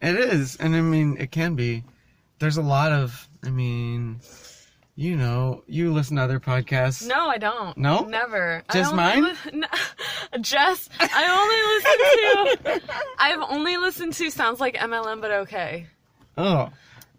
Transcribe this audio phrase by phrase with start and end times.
[0.00, 1.84] It is, and I mean, it can be.
[2.38, 4.20] There's a lot of, I mean,
[4.94, 7.06] you know, you listen to other podcasts.
[7.06, 7.76] No, I don't.
[7.76, 8.04] No?
[8.04, 8.62] Never.
[8.68, 9.24] I Just mine?
[9.24, 9.66] li- no,
[10.40, 12.94] Jess, I only listen to.
[13.18, 15.86] I've only listened to sounds like MLM, but okay.
[16.36, 16.70] Oh,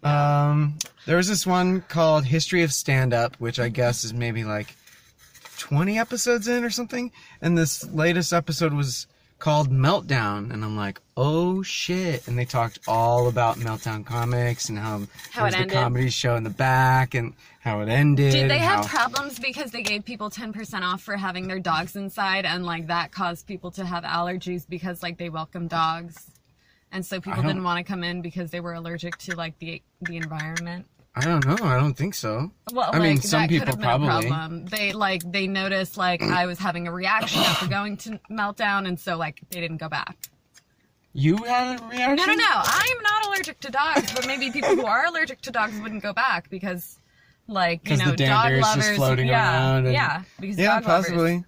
[0.02, 4.44] um, there was this one called History of Stand Up, which I guess is maybe
[4.44, 4.74] like
[5.58, 7.12] 20 episodes in or something.
[7.42, 9.06] And this latest episode was
[9.40, 12.28] called Meltdown, and I'm like, oh shit!
[12.28, 15.76] And they talked all about Meltdown Comics and how, How it the ended.
[15.76, 18.32] comedy show in the back and how it ended.
[18.32, 21.96] Did they have how- problems because they gave people 10% off for having their dogs
[21.96, 26.30] inside and like that caused people to have allergies because like they welcome dogs?
[26.92, 29.82] And so people didn't want to come in because they were allergic to like the
[30.02, 30.86] the environment.
[31.14, 31.56] I don't know.
[31.66, 32.52] I don't think so.
[32.72, 34.26] Well, I mean, some that people could have been probably.
[34.26, 34.66] A problem.
[34.66, 38.98] They like they noticed like I was having a reaction after going to meltdown, and
[38.98, 40.16] so like they didn't go back.
[41.12, 42.16] You had a reaction?
[42.16, 42.44] No, no, no.
[42.48, 46.12] I'm not allergic to dogs, but maybe people who are allergic to dogs wouldn't go
[46.12, 47.00] back because,
[47.48, 48.84] like, you know, the dog dander is lovers.
[48.86, 51.44] just floating yeah, around and- yeah, because Yeah, dog lovers- possibly.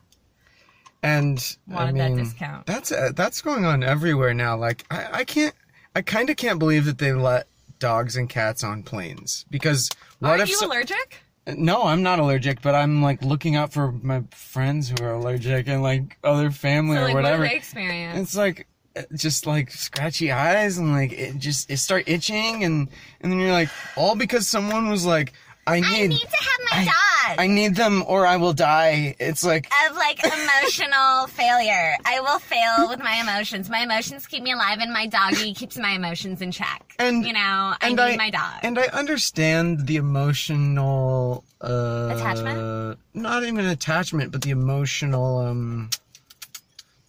[1.04, 2.66] And I Wanted that mean, discount.
[2.66, 4.56] that's uh, that's going on everywhere now.
[4.56, 5.54] Like I, I can't,
[5.96, 7.46] I kind of can't believe that they let
[7.82, 11.18] dogs and cats on planes because what Are if you so- allergic?
[11.56, 15.66] no, I'm not allergic, but I'm like looking out for my friends who are allergic
[15.68, 17.42] and like other family So, or like, what whatever.
[17.42, 18.18] do they experience?
[18.20, 22.88] It's like uh, just like scratchy eyes and like it just it start itching and
[23.20, 25.32] and then you're like all because someone was like
[25.66, 27.38] I need I need to have my I- dog.
[27.38, 29.14] I need them or I will die.
[29.20, 31.94] It's like of like emotional failure.
[32.04, 33.70] I will fail with my emotions.
[33.70, 36.94] My emotions keep me alive, and my doggy keeps my emotions in check.
[36.98, 38.54] And- you know, I and need I my dog.
[38.62, 42.98] and I understand the emotional uh Attachment?
[43.14, 45.90] Not even attachment, but the emotional um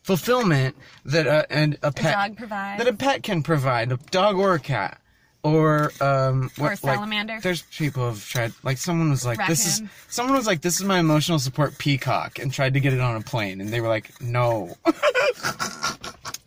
[0.04, 2.84] fulfillment that and a pet dog provides.
[2.84, 5.00] that a pet can provide, a dog or a cat.
[5.44, 7.40] Or um Or what- like, salamander.
[7.42, 10.86] there's people who've tried like someone was like this is someone was like this is
[10.86, 13.90] my emotional support peacock and tried to get it on a plane and they were
[13.90, 14.76] like no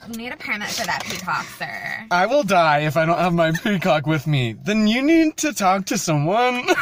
[0.08, 2.06] you need a permit for that peacock, sir.
[2.10, 4.52] I will die if I don't have my peacock with me.
[4.64, 6.62] Then you need to talk to someone.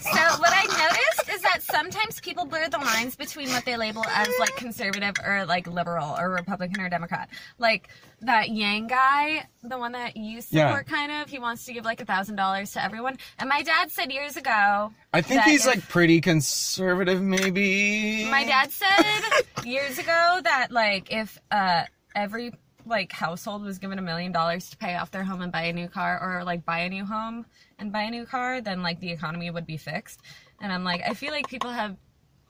[0.00, 4.04] So what I noticed is that sometimes people blur the lines between what they label
[4.06, 7.28] as like conservative or like liberal or Republican or Democrat.
[7.58, 7.88] like
[8.20, 10.68] that Yang guy, the one that you Yeah.
[10.68, 11.28] support, kind of.
[11.28, 13.18] He wants to give like a thousand dollars to everyone.
[13.38, 14.92] And my dad said years ago.
[15.12, 18.24] I think he's if- like pretty conservative, maybe.
[18.30, 21.84] My dad said years ago that like if uh
[22.18, 22.52] every
[22.86, 25.72] like household was given a million dollars to pay off their home and buy a
[25.72, 27.44] new car or like buy a new home
[27.78, 30.20] and buy a new car then like the economy would be fixed.
[30.60, 31.96] And i'm like i feel like people have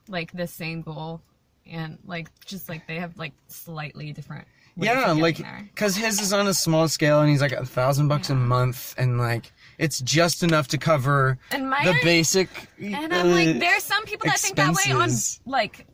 [0.08, 1.20] like the same goal
[1.66, 4.46] and like just like they have like slightly different
[4.76, 5.36] Yeah, like
[5.74, 8.94] because his is on a small scale and he's like a thousand bucks a month
[8.96, 12.48] and like it's just enough to cover And my- the basic.
[12.80, 15.10] And I'm like, uh, there's some people that think that way on
[15.46, 15.86] like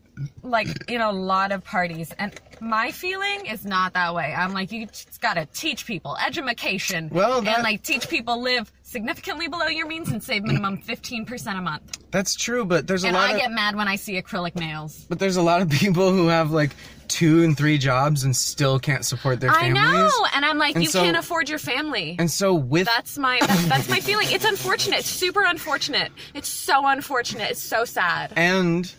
[0.43, 2.13] like in a lot of parties.
[2.19, 4.35] And my feeling is not that way.
[4.37, 7.09] I'm like, you just gotta teach people education.
[7.13, 11.59] Well, that- and like teach people live significantly below your means and save minimum 15%
[11.59, 11.99] a month.
[12.13, 14.55] That's true, but there's a And lot I of get mad when I see acrylic
[14.55, 15.05] nails.
[15.09, 16.71] but there's a lot of people who have like
[17.09, 19.83] two and three jobs and still can't support their families.
[19.83, 22.15] I know, and I'm like, And you so- can't afford your family.
[22.19, 24.29] And so with that's my that's, that's my feeling.
[24.31, 25.01] It's unfortunate.
[25.01, 26.13] It's super unfortunate.
[26.35, 27.51] It's so unfortunate.
[27.51, 28.33] It's so sad.
[28.37, 28.91] and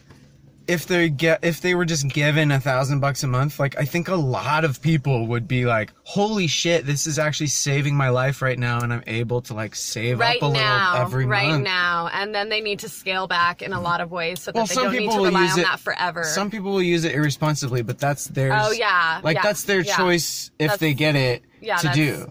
[0.67, 3.85] if they get if they were just given a thousand bucks a month like i
[3.85, 8.09] think a lot of people would be like holy shit this is actually saving my
[8.09, 11.25] life right now and i'm able to like save right up a now, little every
[11.25, 11.63] right month.
[11.63, 14.57] now, and then they need to scale back in a lot of ways so that
[14.57, 16.23] well they don't need to rely on it that forever.
[16.23, 18.53] some people will use it irresponsibly but that's theirs.
[18.65, 19.95] Oh, yeah, like yeah, that's their yeah.
[19.97, 22.27] choice if That's- they get it yeah, to do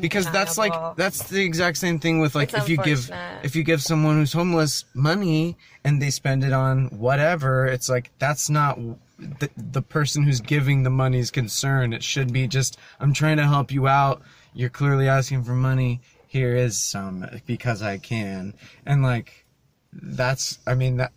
[0.00, 3.10] because that's like that's the exact same thing with like It's if you give
[3.42, 8.10] if you give someone who's homeless money and they spend it on whatever it's like
[8.18, 8.78] that's not
[9.18, 13.46] the, the person who's giving the money's concern it should be just i'm trying to
[13.46, 14.22] help you out.
[14.56, 16.00] You're clearly asking for money.
[16.28, 18.54] Here is some because i can.
[18.86, 19.44] And like
[19.92, 21.12] that's i mean that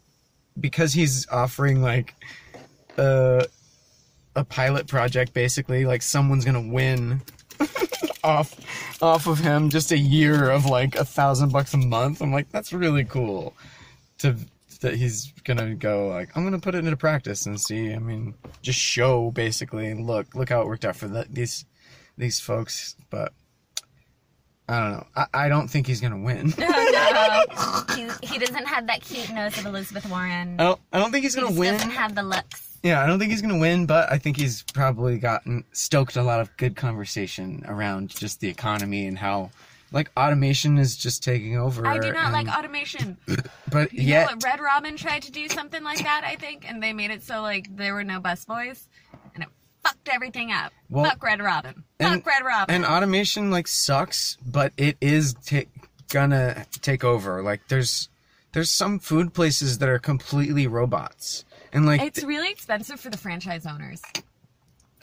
[0.59, 2.13] because he's offering like
[2.97, 3.43] uh
[4.35, 7.21] a pilot project basically like someone's gonna win
[8.23, 12.21] off off of him just a year of like a thousand bucks a month.
[12.21, 13.53] I'm like that's really cool
[14.19, 14.35] to
[14.81, 18.35] that he's gonna go like i'm gonna put it into practice and see i mean
[18.61, 21.65] just show basically and look look how it worked out for the, these
[22.15, 22.95] these folks.
[23.09, 23.33] But
[24.69, 25.07] i don't know.
[25.15, 26.53] I, I don't think he's gonna win.
[27.95, 30.59] He, he doesn't have that cute nose of Elizabeth Warren.
[30.59, 31.73] I don't, I don't think he's He gonna just win.
[31.75, 32.66] doesn't have the looks.
[32.87, 36.23] Yeah, I don't think he's gonna win, but I think he's probably gotten stoked a
[36.23, 39.51] lot of good conversation around just the economy and how
[39.91, 41.85] like automation is just taking over.
[41.87, 43.17] I do not like automation.
[43.71, 44.43] but You yet know what?
[44.43, 47.41] Red Robin tried to do something like that, I think, and they made it so
[47.41, 48.85] like there were no busboys,
[49.33, 49.49] and it
[49.83, 50.71] fucked everything up.
[50.89, 51.83] Well, Fuck Red Robin.
[51.99, 52.75] and- Fuck Red Robin.
[52.75, 55.69] and automation like sucks, but it is ta-
[56.09, 57.41] gonna take over.
[57.43, 58.09] Like there's
[58.53, 61.45] there's some food places that are completely robots,
[61.77, 64.01] and like it's really expensive for the franchise owners.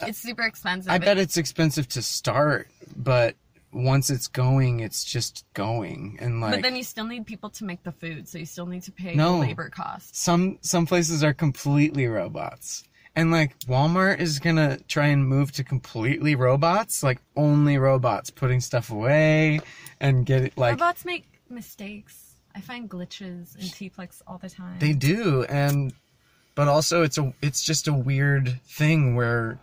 [0.02, 0.90] It's super expensive.
[0.90, 3.36] I bet it's expensive to start, but
[3.72, 7.64] once it's going, it's just going, and like But then you still need people to
[7.64, 9.38] make the food, so you still need to pay No.
[9.38, 10.18] labor costs.
[10.18, 12.84] some some places are completely robots
[13.16, 18.60] and like walmart is gonna try and move to completely robots like only robots putting
[18.60, 19.60] stuff away
[20.00, 22.34] and get it like Robots make mistakes.
[22.56, 24.78] I find glitches in T-Plex all the time.
[24.78, 25.92] they do and
[26.54, 29.58] but also it's a it's just a weird thing where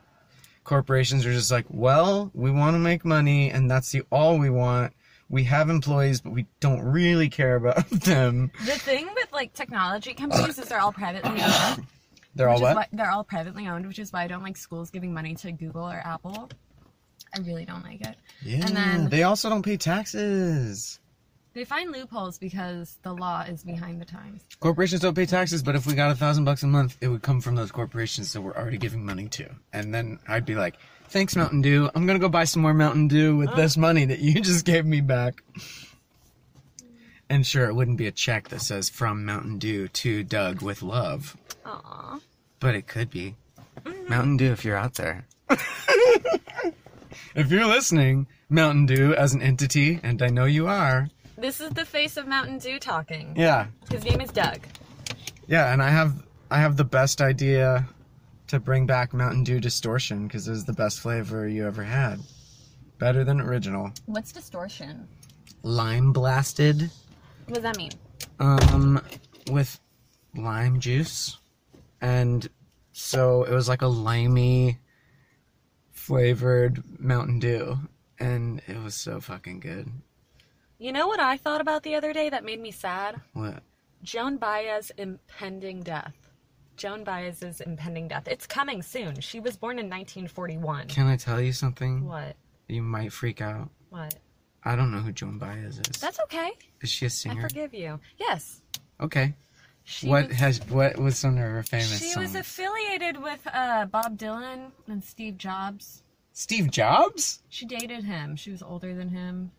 [0.64, 4.50] corporations are just like well we want to make money and that's the all we
[4.50, 4.94] want
[5.30, 10.14] we have employees but we don't really care about them the thing with like technology
[10.14, 11.86] companies is they're all privately owned.
[12.36, 14.90] they're all what why they're all privately owned, which is why I don't like schools
[14.90, 16.50] giving money to Google or Apple.
[17.36, 18.16] I really don't like it.
[18.44, 21.00] yeah and then- they also don't pay taxes
[21.54, 24.42] They find loopholes because the law is behind the times.
[24.62, 27.22] Corporations don't pay taxes, but if we got a thousand bucks a month, it would
[27.22, 29.50] come from those corporations that we're already giving money to.
[29.74, 30.78] And then I'd be like,
[31.10, 31.90] thanks, Mountain Dew.
[31.94, 34.86] I'm gonna go buy some more Mountain Dew with this money that you just gave
[34.86, 35.44] me back.
[37.30, 40.82] And sure, it wouldn't be a check that says from Mountain Dew to Doug with
[40.82, 42.22] love, Aww.
[42.60, 43.36] but it could be.
[43.84, 44.10] Mm-hmm.
[44.10, 45.26] Mountain Dew, if you're out there.
[47.36, 51.10] if you're listening, Mountain Dew as an entity, and I know you are.
[51.42, 53.34] This is the face of Mountain Dew talking.
[53.36, 54.60] Yeah, His name is Doug.
[55.48, 56.22] Yeah, and I have
[56.52, 57.88] I have the best idea
[58.48, 62.20] to bring back Mountain Dew Distortion because it was the best flavor you ever had.
[63.00, 63.92] Better than original.
[64.06, 65.08] What's distortion?
[65.64, 66.92] Lime blasted,
[67.48, 67.92] What does that mean?
[68.40, 69.02] um,
[69.50, 69.80] with
[70.36, 71.40] lime juice,
[72.02, 72.48] and
[72.92, 74.78] so it was like a limey
[75.92, 77.80] flavored Mountain Dew,
[78.20, 79.90] and it was so fucking good.
[80.82, 83.22] You know what I thought about the other day that made me sad?
[83.34, 83.62] What?
[84.02, 86.16] Joan Baez's impending death.
[86.76, 88.28] Joan Baez's impending death.
[88.28, 89.20] It's coming soon.
[89.20, 90.88] She was born in 1941.
[90.88, 92.08] Can I tell you something?
[92.08, 92.36] What?
[92.68, 93.70] You might freak out.
[93.92, 94.16] What?
[94.64, 96.02] I don't know who Joan Baez is.
[96.02, 96.54] That's okay.
[96.82, 97.46] is she a singer?
[97.46, 98.00] I forgive you.
[98.18, 98.64] Yes.
[99.00, 99.36] Okay.
[99.84, 102.34] She what was, has what was some of her famous she songs?
[102.34, 106.02] was affiliated with uh, Bob Dylan and Steve Jobs.
[106.34, 107.44] Steve Jobs?
[107.50, 108.36] She dated him.
[108.36, 109.52] She was older than him.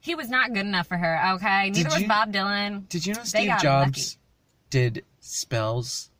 [0.00, 1.70] He was not good enough for her, okay?
[1.70, 2.88] Neither was Bob Dylan.
[2.88, 4.18] Did you know Steve Jobs
[4.70, 6.10] did spells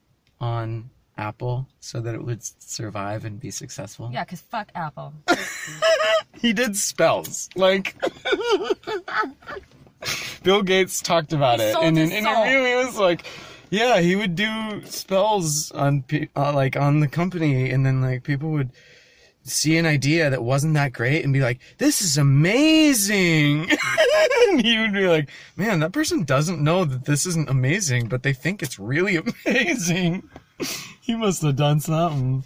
[0.40, 4.10] on Apple so that it would survive and be successful?
[4.12, 5.12] Yeah, because fuck Apple.
[6.38, 7.48] He did spells.
[7.56, 7.96] Like
[10.42, 12.64] Bill Gates talked about He it in an interview.
[12.64, 13.24] He was like,
[13.70, 18.22] "Yeah, he would do spells on pe- uh, like on the company, and then like
[18.22, 18.70] people would
[19.48, 23.70] see an idea that wasn't that great and be like, "This is amazing,"
[24.48, 28.22] and he would be like, "Man, that person doesn't know that this isn't amazing, but
[28.22, 30.28] they think it's really amazing."
[31.02, 32.42] he must have done something.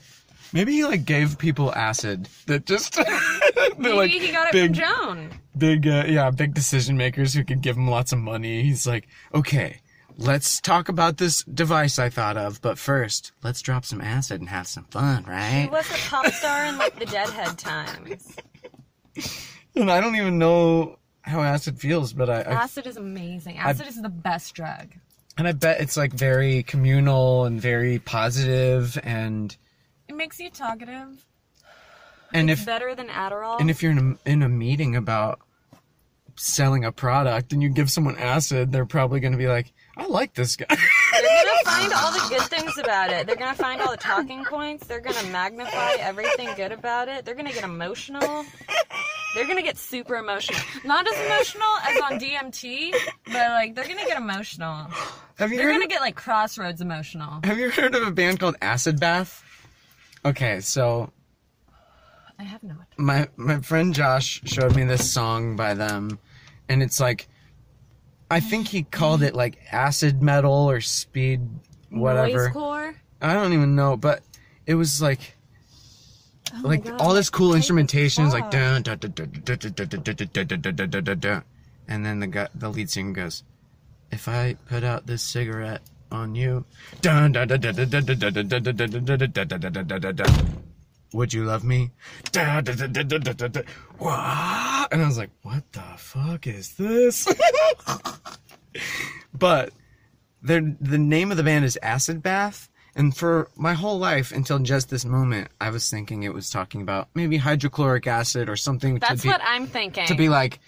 [0.52, 2.94] Maybe he like gave people acid that just
[3.54, 5.30] they're Maybe like he got it big, from Joan.
[5.56, 8.62] big, uh, yeah, big decision makers who could give him lots of money.
[8.64, 9.80] He's like, okay,
[10.18, 14.48] let's talk about this device I thought of, but first, let's drop some acid and
[14.50, 15.68] have some fun, He right?
[15.70, 18.36] was a pop star in like the Deadhead times.
[19.74, 23.58] And I don't even know how acid feels, but I, I Acid is amazing.
[23.58, 24.94] Acid is the best drug.
[25.38, 29.56] and I bet it's like very communal and very positive, and
[30.08, 31.24] It makes you talkative.
[32.32, 33.60] and if Better than Adderall.
[33.60, 35.40] and if you're in a, in a meeting about
[36.36, 40.06] selling a product and you give someone acid, they're probably going to be like, I
[40.06, 40.66] like this guy.
[40.68, 43.26] They're gonna find all the good things about it.
[43.26, 44.86] They're gonna find all the talking points.
[44.86, 47.24] They're gonna magnify everything good about it.
[47.24, 48.44] They're gonna get emotional.
[49.34, 50.58] They're gonna get super emotional.
[50.84, 52.92] Not as emotional as on DMT,
[53.26, 54.86] but like they're gonna get emotional.
[55.38, 57.40] Have you They're gonna of- get like crossroads emotional.
[57.44, 59.42] Have you heard of a band called Acid Bath?
[60.24, 61.12] Okay, so
[62.38, 62.86] I have not.
[62.96, 66.18] my my friend Josh showed me this song by them,
[66.68, 67.28] and it's like,
[68.30, 71.40] I think he called it like acid metal or speed
[71.90, 72.50] whatever.
[72.50, 72.94] Noisecore.
[73.20, 74.22] I don't even know, but
[74.66, 75.36] it was like
[76.52, 78.52] Oh like God, all this cool instrumentation is like fuck.
[78.52, 81.18] dun, dun, dun, dun, dun, dun, dun, dun, dun, dun, dun, dun, dun, dun, dun,
[81.18, 81.42] dun.
[81.88, 83.42] and then the guy, the lead singer goes,
[84.10, 86.64] "If I put out this cigarette on you.
[87.02, 90.16] Dun dun dun dun dun dun dun dun dun dun dun dun dun dun dun
[90.16, 90.69] dun
[91.12, 91.90] Would you love me?
[92.32, 93.64] Dun dun dun dun dun dun dun.
[93.98, 94.86] Wah!
[94.92, 97.26] And I was like, what the fuck is this?
[99.34, 99.72] but
[100.42, 102.68] the the name of the band is Acid Bath.
[102.96, 106.82] And for my whole life until just this moment, I was thinking it was talking
[106.82, 110.06] about maybe hydrochloric acid or something That's to be what I'm thinking.
[110.06, 110.58] to be like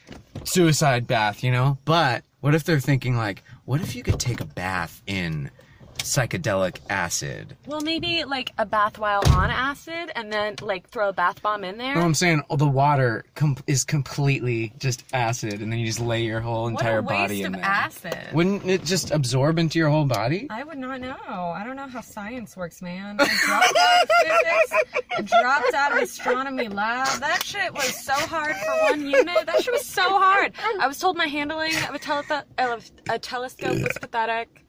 [0.45, 1.79] suicide bath, you know?
[1.85, 5.51] But what if they're thinking like, what if you could take a bath in
[5.99, 7.57] psychedelic acid?
[7.67, 11.65] well, maybe like a bath while on acid, and then like throw a bath bomb
[11.65, 11.95] in there.
[11.95, 16.01] No, I'm saying oh, the water com- is completely just acid, and then you just
[16.01, 17.71] lay your whole entire what a waste body in of there.
[17.71, 18.19] acid.
[18.33, 20.47] Wouldn't it just absorb into your whole body?
[20.51, 21.15] I would not know.
[21.29, 23.17] I don't know how science works, man.
[23.21, 25.03] I dropped out of physics.
[25.19, 27.21] I dropped out of astronomy lab.
[27.21, 29.47] That shit was so hard for one unit.
[29.47, 30.53] That shit was so hard.
[30.81, 34.62] I was told my handling of a, tele- of a telescope was pathetic.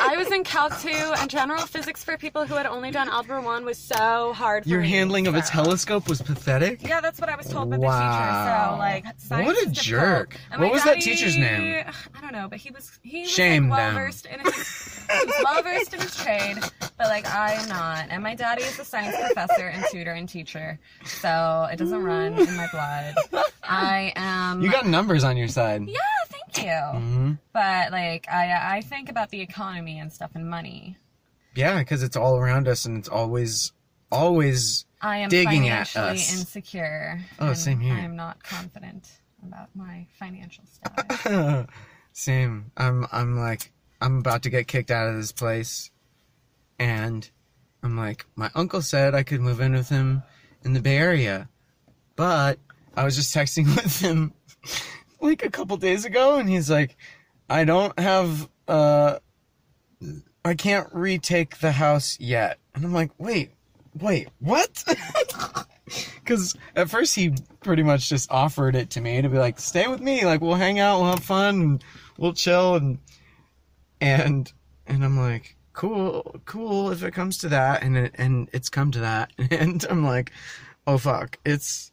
[0.00, 3.42] I was in Calc 2, and general physics for people who had only done Algebra
[3.42, 6.86] 1 was so hard for Your me, handling of a telescope was pathetic.
[6.86, 7.98] Yeah, that's what I was told by the Wow.
[7.98, 8.32] teacher.
[8.44, 10.36] So like, science What a jerk.
[10.56, 11.84] What was that teacher's name?
[12.16, 14.98] I don't know, but he was he was Shame like, well versed in his
[15.42, 18.06] well versed in his trade, but like I am not.
[18.10, 22.34] And my daddy is a science professor and tutor and teacher, so it doesn't run
[22.38, 23.14] in my blood.
[23.64, 24.62] I am.
[24.62, 25.86] You got numbers on your side.
[25.88, 25.98] yeah,
[26.60, 26.98] thank you.
[27.00, 30.96] hmm But like I I think about the economy and stuff and money.
[31.54, 33.72] Yeah, because it's all around us, and it's always,
[34.12, 34.84] always.
[35.00, 36.32] I am Digging at us.
[36.32, 37.20] insecure.
[37.40, 37.94] Oh, same here.
[37.94, 39.10] I am not confident
[39.44, 41.66] about my financial status.
[42.12, 42.70] Same.
[42.76, 43.06] I'm.
[43.12, 43.72] I'm like.
[44.00, 45.90] I'm about to get kicked out of this place,
[46.78, 47.28] and
[47.82, 50.22] I'm like, my uncle said I could move in with him
[50.64, 51.48] in the Bay Area,
[52.14, 52.60] but
[52.96, 54.32] I was just texting with him
[55.20, 56.96] like a couple days ago, and he's like,
[57.48, 58.48] I don't have.
[58.66, 59.18] uh
[60.44, 63.50] I can't retake the house yet, and I'm like, wait,
[64.00, 64.84] wait, what?
[66.16, 69.88] Because at first he pretty much just offered it to me to be like, stay
[69.88, 71.84] with me, like we'll hang out, we'll have fun, and
[72.18, 72.98] we'll chill, and
[74.00, 74.52] and
[74.86, 78.90] and I'm like, cool, cool if it comes to that, and it, and it's come
[78.92, 80.32] to that, and I'm like,
[80.86, 81.90] oh fuck, it's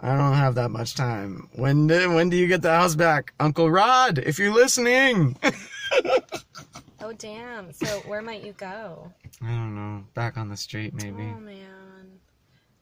[0.00, 1.48] I don't have that much time.
[1.54, 4.18] When do, when do you get the house back, Uncle Rod?
[4.18, 5.36] If you're listening,
[7.00, 7.72] oh damn!
[7.72, 9.12] So where might you go?
[9.42, 11.22] I don't know, back on the street maybe.
[11.22, 11.64] Oh man.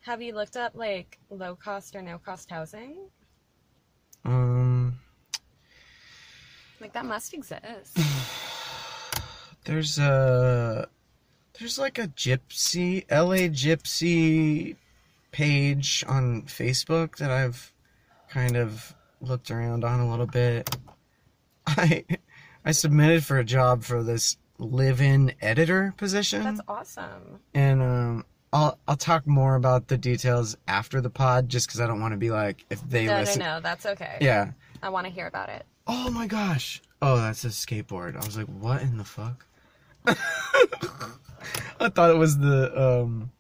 [0.02, 2.96] Have you looked up like low cost or no cost housing?
[4.24, 4.98] Um,
[6.80, 7.98] Like that must exist.
[9.64, 10.86] there's a
[11.58, 14.76] there's like a gypsy LA gypsy
[15.36, 17.70] page on Facebook that I've
[18.30, 20.74] kind of looked around on a little bit.
[21.66, 22.06] I
[22.64, 27.40] I submitted for a job for this live-in editor position That's awesome.
[27.52, 31.86] and um I'll I'll talk more about the details after the pod just cuz I
[31.86, 33.40] don't want to be like if they listen.
[33.40, 33.60] No, no, no.
[33.60, 34.16] That's okay.
[34.22, 34.52] Yeah.
[34.82, 35.66] I want to hear about it.
[35.86, 36.80] Oh my gosh.
[37.02, 38.14] Oh, that's a skateboard.
[38.14, 39.44] I was like, what in the fuck?
[41.78, 43.32] I thought it was the um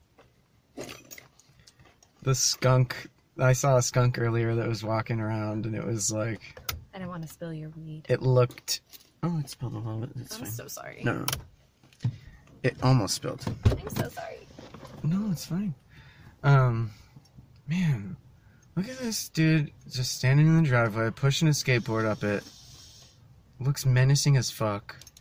[2.26, 3.08] the skunk.
[3.38, 6.60] I saw a skunk earlier that was walking around and it was like
[6.92, 8.02] I didn't want to spill your weed.
[8.08, 8.80] it looked
[9.22, 10.10] Oh, it spilled a little bit.
[10.16, 10.50] It's I'm fine.
[10.50, 11.02] so sorry.
[11.04, 11.26] No, no.
[12.64, 13.44] It almost spilled.
[13.66, 14.46] I'm so sorry.
[15.04, 15.74] No, it's fine.
[16.42, 16.90] Um
[17.68, 18.16] man,
[18.74, 22.42] look at this dude just standing in the driveway pushing a skateboard up it.
[23.60, 24.96] Looks menacing as fuck.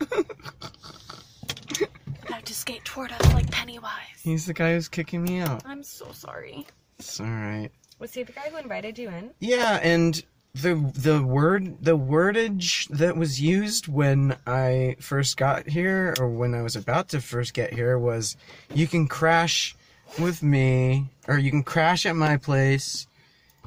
[2.28, 3.92] About to skate toward us like Pennywise.
[4.22, 5.62] He's the guy who's kicking me out.
[5.64, 6.66] I'm so sorry.
[6.98, 7.70] It's all right.
[7.98, 9.30] Was he the guy who invited you in?
[9.40, 10.22] Yeah, and
[10.54, 16.54] the the word the wordage that was used when I first got here or when
[16.54, 18.36] I was about to first get here was
[18.74, 19.76] you can crash
[20.18, 23.06] with me or you can crash at my place.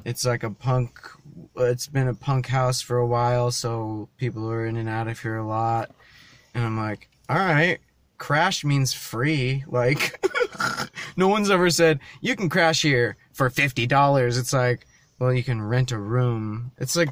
[0.04, 0.98] It's like a punk
[1.56, 5.20] it's been a punk house for a while so people are in and out of
[5.20, 5.90] here a lot.
[6.54, 7.78] And I'm like, "All right,
[8.20, 10.24] crash means free." Like
[11.16, 14.38] no one's ever said you can crash here for $50.
[14.38, 14.86] It's like
[15.18, 16.70] well, you can rent a room.
[16.78, 17.10] It's like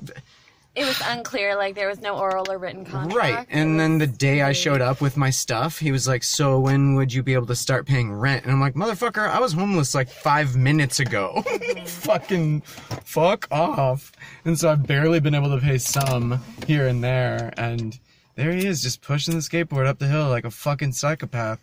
[0.75, 1.57] It was unclear.
[1.57, 3.17] Like there was no oral or written contract.
[3.17, 3.47] right.
[3.51, 6.95] And then the day I showed up with my stuff, he was like, "So when
[6.95, 9.95] would you be able to start paying rent?" And I'm like, "Motherfucker, I was homeless
[9.95, 11.43] like 5 minutes ago."
[11.87, 12.61] Fucking
[13.05, 14.13] fuck off.
[14.45, 17.99] And so I've barely been able to pay some here and there and
[18.39, 21.59] there he is just pushing the skateboard up the hill like a fucking psychopath.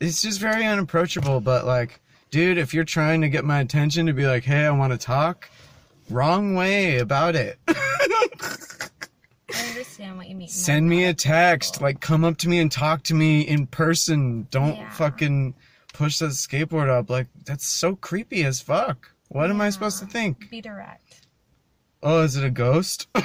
[0.00, 2.00] It's just very unapproachable, but like,
[2.32, 4.98] dude, if you're trying to get my attention to be like, "Hey, I want to
[4.98, 5.48] talk,"
[6.10, 7.60] wrong way about it.
[7.68, 8.88] I
[9.68, 10.16] understand.
[10.18, 10.48] what you mean.
[10.48, 11.80] Send me a text.
[11.80, 14.48] Like, come up to me and talk to me in person.
[14.50, 14.90] Don't Yeah.
[14.90, 15.54] fucking
[15.92, 17.08] push that skateboard up.
[17.08, 19.12] Like, that's so creepy as fuck.
[19.28, 20.50] What am I supposed to think?
[20.50, 21.20] Be direct.
[22.02, 23.06] Oh, is it a ghost?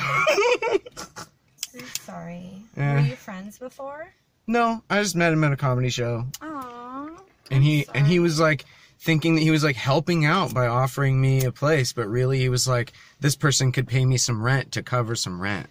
[2.02, 2.64] Sorry.
[2.78, 3.02] Yeah.
[3.02, 4.14] Were you friends before?
[4.48, 6.26] no, I just met him at a comedy show.
[6.42, 7.18] Aww.
[7.50, 8.66] and he and he was like
[9.00, 12.50] thinking that he was like helping out by offering me a place but really he
[12.50, 15.70] was like this person could pay me some rent to cover some rent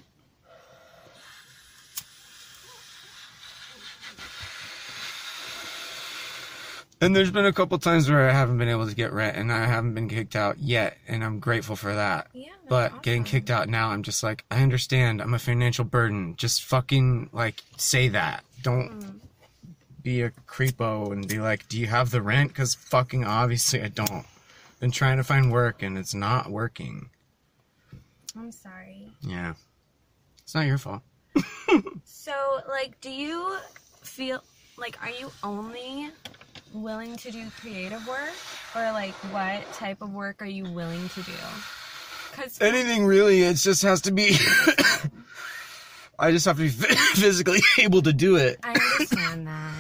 [7.01, 9.53] and there's been a couple times where I haven't been able to get rent and
[9.53, 12.29] I haven't been kicked out yet and I'm grateful for that.
[12.33, 16.37] Yeah, But getting kicked out now I'm just like I understand I'm a financial burden.
[16.37, 18.45] Just fucking like say that.
[18.63, 19.21] Don't Mm.
[20.03, 23.89] be a creepo and be like, "Do you have the rent?" Because fucking obviously I
[23.89, 24.27] don't.
[24.81, 27.11] Been trying to find work and it's not working.
[28.37, 29.13] I'm sorry.
[29.21, 29.55] Yeah,
[30.43, 31.03] it's not your fault.
[32.05, 33.57] So, like, do you
[34.03, 34.43] feel
[34.77, 36.11] like are you only
[36.73, 38.33] willing to do creative work,
[38.75, 41.33] or like what type of work are you willing to do?
[42.31, 44.37] Because Anything really, it just has to be.
[46.19, 46.69] I just have to be
[47.15, 48.59] physically able to do it.
[48.63, 49.80] I understand that.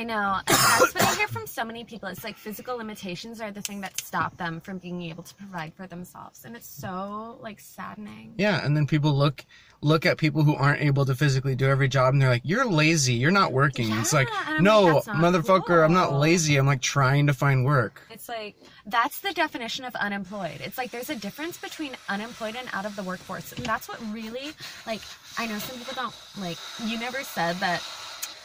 [0.00, 0.38] I know.
[0.46, 2.08] And that's what I hear from so many people.
[2.08, 5.74] It's like physical limitations are the thing that stop them from being able to provide
[5.74, 8.32] for themselves, and it's so like saddening.
[8.38, 9.44] Yeah, and then people look
[9.82, 12.64] look at people who aren't able to physically do every job and they're like, "You're
[12.64, 13.14] lazy.
[13.14, 16.56] You're not working." it's like, Yeah, and I'm "No, like, motherfucker, I'm not lazy.
[16.56, 20.60] I'm like trying to find work." It's like that's the definition of unemployed.
[20.60, 23.52] It's like there's a difference between unemployed and out of the workforce.
[23.52, 24.52] And that's what really
[24.86, 25.02] like
[25.36, 27.82] I know some people don't like you never said that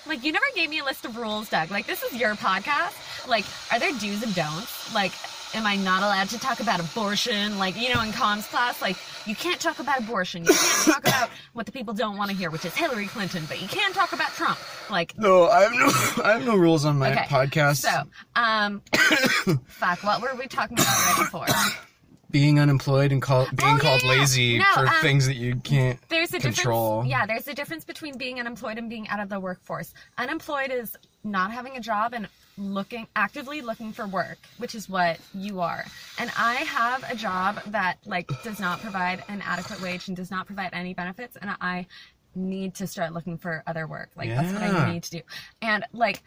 [0.08, 1.72] like you never gave me a list of rules, Doug.
[1.72, 3.28] Like this is your podcast.
[3.28, 4.94] Like are there do's and don'ts?
[4.94, 5.12] Like
[5.56, 7.58] am I not allowed to talk about abortion?
[7.58, 10.44] Like, you know, in comms class, like you can't talk about abortion.
[10.44, 13.46] You can't talk about what the people don't want to hear, which is Hillary Clinton,
[13.48, 14.60] but you can talk about Trump.
[14.90, 15.86] Like No, I have no
[16.24, 17.78] I have no rules on my Okay, podcast.
[17.78, 18.04] So,
[18.36, 18.82] um,
[19.66, 21.48] fuck, what were we talking about right before?
[22.36, 24.20] being unemployed and call, being Oh, called yeah, yeah.
[24.20, 27.04] lazy No, for um, things that you can't There's a control.
[27.04, 27.10] difference.
[27.12, 29.94] Yeah, there's a difference between being unemployed and being out of the workforce.
[30.18, 35.18] Unemployed is not having a job and looking actively looking for work, which is what
[35.34, 35.86] you are.
[36.20, 40.30] And I have a job that like does not provide an adequate wage and does
[40.30, 41.88] not provide any benefits and I
[42.36, 44.10] need to start looking for other work.
[44.18, 45.22] Like that's what I need to do.
[45.62, 46.22] And like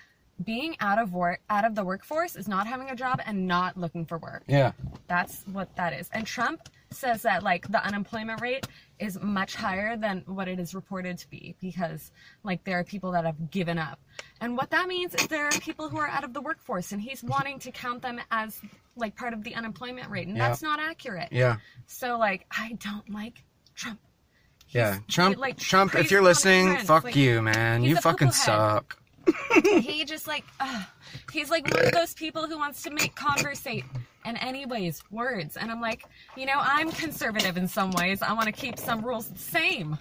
[0.44, 3.76] being out of work out of the workforce is not having a job and not
[3.76, 4.44] looking for work.
[4.46, 4.72] Yeah.
[5.08, 6.08] That's what that is.
[6.12, 8.66] And Trump says that like the unemployment rate
[8.98, 12.12] is much higher than what it is reported to be because
[12.44, 13.98] like there are people that have given up.
[14.40, 17.00] And what that means is there are people who are out of the workforce and
[17.02, 18.60] he's wanting to count them as
[18.96, 20.48] like part of the unemployment rate and Yeah.
[20.48, 21.28] that's not accurate.
[21.32, 21.56] Yeah.
[21.86, 23.42] So like I don't like
[23.74, 23.98] Trump.
[24.68, 24.92] Yeah.
[24.94, 27.82] He's- Trump he, like, Trump, if you're listening, fuck Like, you, man.
[27.82, 29.00] You fucking suck.
[29.80, 30.82] He just like ugh.
[31.32, 33.84] he's like one of those people who wants to make conversate
[34.24, 36.04] in any ways words and i'm like
[36.36, 39.98] you know i'm conservative in some ways i want to keep some rules the same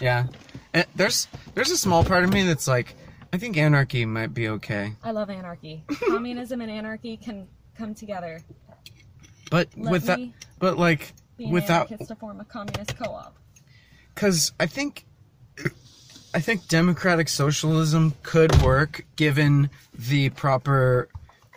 [0.00, 0.26] Yeah.
[0.74, 2.94] And there's there's a small part of me that's like
[3.32, 4.92] I think anarchy might be okay.
[5.02, 8.40] i love anarchy communism and anarchy can come together
[9.50, 10.20] But Let with that
[10.58, 13.36] but like without to form a communist co-op
[14.14, 15.04] cuz I think
[16.36, 21.08] I think democratic socialism could work given the proper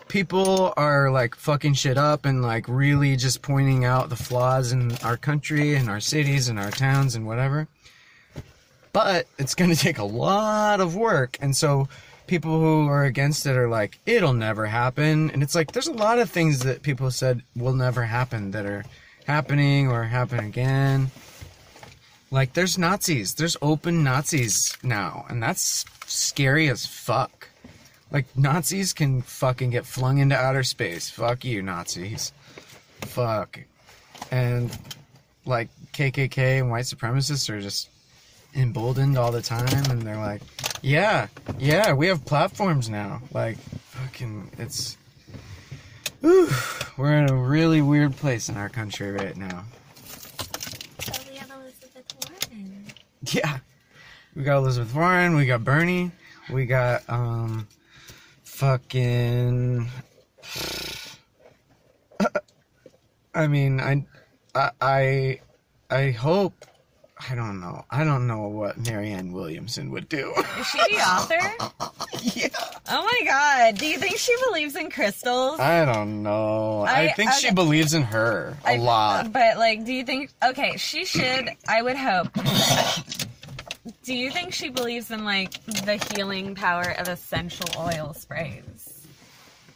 [0.08, 4.96] people are like fucking shit up and like really just pointing out the flaws in
[5.04, 7.68] our country and our cities and our towns and whatever.
[8.94, 11.90] But it's going to take a lot of work and so
[12.28, 15.92] people who are against it are like it'll never happen and it's like there's a
[15.92, 18.86] lot of things that people said will never happen that are
[19.26, 21.12] happening or happen again.
[22.32, 27.50] Like there's Nazis, there's open Nazis now, and that's scary as fuck.
[28.12, 31.10] Like Nazis can fucking get flung into outer space.
[31.10, 32.32] Fuck you, Nazis.
[33.02, 33.60] Fuck.
[34.32, 34.76] And
[35.46, 37.90] like KKK and white supremacists are just
[38.56, 40.42] emboldened all the time, and they're like,
[40.82, 43.22] yeah, yeah, we have platforms now.
[43.34, 44.98] Like, fucking, it's.
[46.22, 46.50] Whew,
[46.98, 49.64] we're in a really weird place in our country right now.
[51.00, 52.14] so we have elizabeth
[52.52, 52.86] warren
[53.34, 53.60] Yeah.
[54.36, 56.12] We got Elizabeth Warren, we got Bernie,
[56.52, 57.68] we got um
[58.44, 59.90] fucking
[63.34, 64.06] I mean, I
[64.56, 65.40] I
[65.90, 66.66] I, hope
[67.30, 67.84] I don't know.
[67.90, 70.34] I don't know what Marianne Williamson would do.
[70.60, 71.36] is she the author
[72.40, 72.48] yeah.
[72.90, 76.82] oh my god do you think she believes in crystals I don't know.
[76.88, 79.32] I, I- think she believes in her a I- lot.
[79.34, 80.32] But like, do you think?
[80.44, 81.50] Okay, she should.
[81.68, 82.30] I would hope.
[84.04, 89.08] Do you think she believes in like the healing power of essential oil sprays?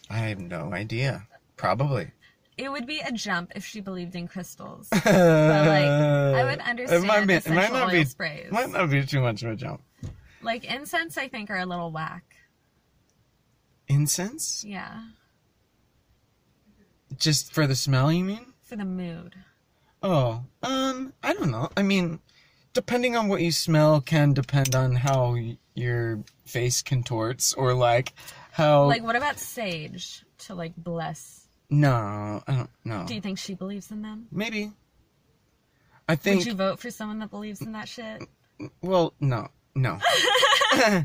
[0.10, 1.26] I have no idea.
[1.58, 2.08] Probably.
[2.58, 4.88] It would be a jump if she believed in crystals.
[4.92, 7.34] like, I would understand It might be.
[7.34, 8.06] It might not be.
[8.06, 8.52] sprays.
[8.52, 9.82] Might not be too much of a jump.
[10.42, 12.24] Like incense, I think are a little whack.
[13.88, 14.64] Incense?
[14.66, 15.02] Yeah,
[17.18, 18.46] Just for the smell, you mean?
[18.62, 19.36] for the mood.
[20.02, 21.70] Oh, um, I don't know.
[21.78, 22.20] I mean,
[22.74, 28.14] depending on what you smell can depend on how y- your face contorts or like
[28.52, 28.86] how.
[28.86, 31.43] Like, what about sage to like bless?
[31.74, 33.04] No, I don't know.
[33.08, 34.28] Do you think she believes in them?
[34.32, 34.72] Maybe.
[36.08, 36.40] I think.
[36.40, 38.22] Would you vote for someone that believes in that shit?
[38.84, 39.98] Well, no, no.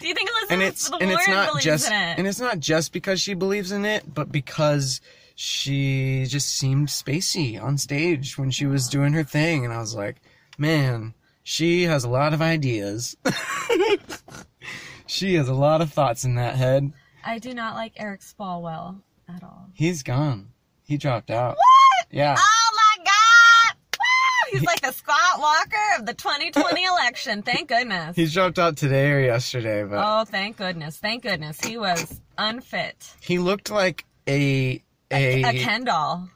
[0.00, 2.18] Do you think Elizabeth and it's and it's not believes just in it?
[2.18, 5.02] and it's not just because she believes in it, but because
[5.34, 9.94] she just seemed spacey on stage when she was doing her thing, and I was
[9.94, 10.22] like,
[10.56, 13.14] man, she has a lot of ideas.
[15.06, 16.94] she has a lot of thoughts in that head.
[17.22, 19.02] I do not like Eric Swalwell
[19.36, 19.68] at all.
[19.74, 20.48] He's gone.
[20.84, 21.56] He dropped out.
[21.56, 22.06] What?
[22.10, 22.36] Yeah.
[22.38, 23.76] Oh my god!
[23.98, 24.58] Woo!
[24.58, 27.42] He's like the Scott Walker of the 2020 election.
[27.42, 28.16] Thank goodness.
[28.16, 30.98] He dropped out today or yesterday, but Oh, thank goodness.
[30.98, 31.58] Thank goodness.
[31.64, 33.14] He was unfit.
[33.20, 36.28] he looked like a a, A Ken doll.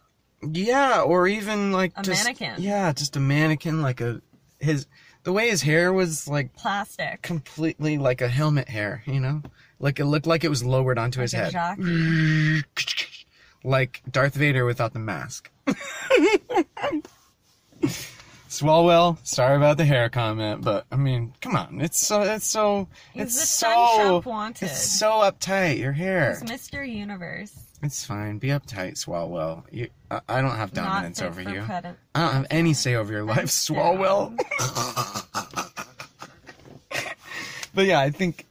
[0.43, 2.55] Yeah, or even like A just, mannequin.
[2.59, 4.21] Yeah, just a mannequin, like a
[4.61, 4.87] his
[5.25, 7.21] the way his hair was like Plastic.
[7.23, 9.43] completely like a helmet hair, you know,
[9.79, 12.63] like it looked like it was lowered onto his head, jockey.
[13.65, 15.51] like Darth Vader without the mask.
[18.49, 22.89] Swalwell, sorry about the hair comment, but I mean, come on, it's so it's so
[23.13, 24.67] He's it's the so wanted.
[24.67, 25.79] it's so uptight.
[25.79, 26.89] Your hair, He's Mr.
[26.89, 27.53] Universe.
[27.83, 28.39] it's fine.
[28.39, 29.65] Be uptight, Swalwell.
[29.73, 31.61] You, I, I don't have dominance Not over fit for you.
[31.63, 34.37] pred- I don't have any say over your life, Swalwell.
[37.75, 38.47] but yeah, I think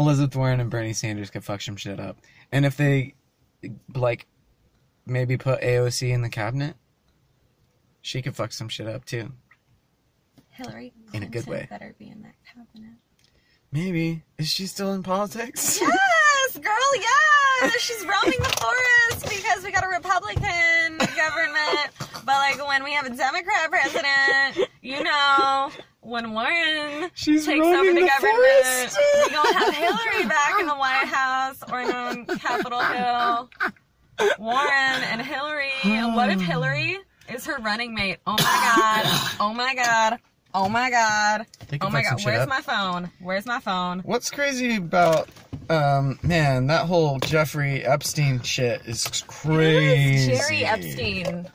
[0.00, 2.16] Elizabeth Warren and Bernie Sanders could fuck some shit up.
[2.50, 3.14] And if they,
[3.94, 4.26] like,
[5.06, 6.74] maybe put AOC in the cabinet,
[8.00, 9.30] she could fuck some shit up too.
[10.48, 11.66] Hillary In a good Clinton way.
[11.70, 12.94] better be in that cabinet.
[13.72, 14.22] Maybe.
[14.38, 15.80] Is she still in politics?
[16.52, 17.80] Yes, girl, yes.
[17.80, 21.90] She's roaming the forest because we got a Republican government.
[22.24, 25.70] But like when we have a Democrat president, you know,
[26.10, 28.98] when Warren She's takes over the, the government, forest.
[29.24, 33.48] we gonna have Hillary back in the White House or on Capitol Hill.
[34.38, 35.70] Warren and Hillary.
[35.84, 36.98] And what if Hillary
[37.32, 38.18] is her running mate?
[38.26, 39.36] Oh my god.
[39.40, 40.18] Oh my god.
[40.52, 41.46] Oh my god.
[41.80, 42.24] Oh my god.
[42.24, 43.10] Where's my phone?
[43.20, 44.00] Where's my phone?
[44.00, 45.28] What's crazy about,
[45.70, 50.36] um, man, that whole Jeffrey Epstein shit is crazy.
[50.36, 51.48] Jerry Epstein,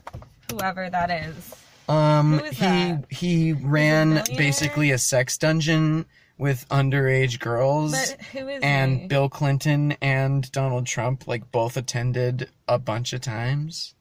[0.50, 1.56] whoever that is.
[1.88, 3.06] Um, he that?
[3.10, 6.06] he ran basically a sex dungeon
[6.38, 9.08] with underage girls, But who is and he?
[9.08, 13.96] Bill Clinton and Donald Trump like both attended a bunch of times,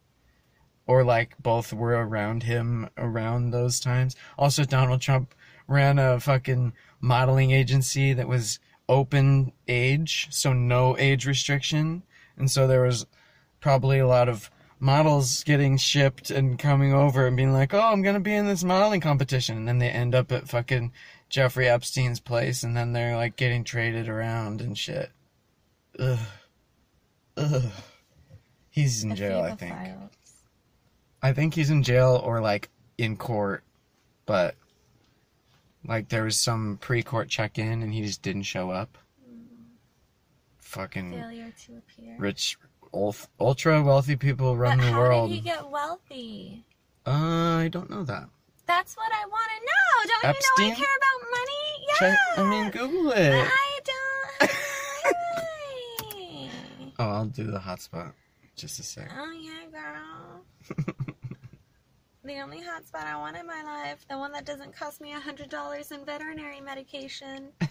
[0.86, 4.16] or like both were around him around those times.
[4.38, 5.34] Also, Donald Trump
[5.68, 12.02] ran a fucking modeling agency that was open age, so no age restriction,
[12.36, 13.06] and so there was
[13.60, 14.50] probably a lot of
[14.84, 18.62] models getting shipped and coming over and being like, "Oh, I'm gonna be in this
[18.62, 20.92] modeling competition," and then they end up at fucking
[21.30, 25.10] Jeffrey Epstein's place, and then they're like getting traded around and shit.
[25.98, 26.18] Ugh,
[27.38, 27.72] ugh.
[28.68, 29.74] He's in jail, I think.
[31.22, 32.68] I think he's in jail or like
[32.98, 33.64] in court,
[34.26, 34.54] but
[35.86, 38.98] like there was some pre-court check-in and he just didn't show up.
[39.26, 39.46] Mm.
[40.58, 42.16] Fucking Failure to appear.
[42.18, 42.58] rich,
[43.40, 45.28] ultra wealthy people run but the how world.
[45.30, 46.64] did he get wealthy?
[47.06, 47.10] Uh,
[47.64, 48.28] I don't know that.
[48.66, 50.08] That's what I want to know.
[50.08, 50.72] Don't you know Epstein?
[50.72, 51.64] I care about money?
[51.86, 51.98] Yeah.
[51.98, 52.18] Check.
[52.38, 53.46] I mean, Google But it.
[53.46, 54.50] I don't.
[56.96, 58.12] Oh, I'll do the hotspot.
[58.54, 59.10] Just a sec.
[59.18, 60.86] oh yeah, girl.
[62.26, 65.20] The only hotspot I want in my life, the one that doesn't cost me a
[65.20, 67.48] hundred dollars in veterinary medication.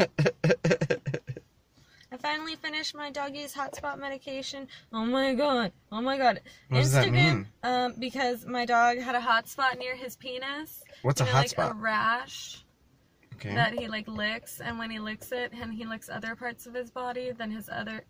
[2.13, 4.67] I finally finished my doggy's hotspot medication.
[4.93, 5.71] Oh my god!
[5.91, 6.41] Oh my god!
[6.69, 7.47] What does that mean?
[7.63, 10.84] Um, because my dog had a hotspot near his penis.
[11.02, 12.63] What's a You know, like a rash
[13.34, 13.56] Okay.
[13.56, 16.76] that he like licks, and when he licks it, and he licks other parts of
[16.76, 18.06] his body, then his other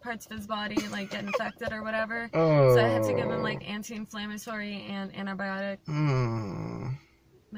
[0.00, 2.30] parts of his body like get infected or whatever.
[2.32, 2.74] Oh.
[2.74, 6.96] So I had to give him like anti-inflammatory and antibiotic Mm.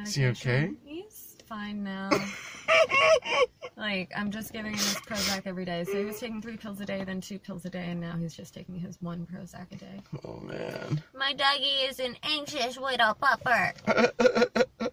[0.03, 0.73] Is he okay?
[0.85, 1.24] He's
[1.55, 2.11] fine now.
[3.77, 5.85] like I'm just giving him his Prozac every day.
[5.85, 8.17] So he was taking three pills a day, then two pills a day, and now
[8.19, 10.03] he's just taking his one Prozac a day.
[10.25, 11.03] Oh man.
[11.17, 13.73] My doggy is an anxious little pupper.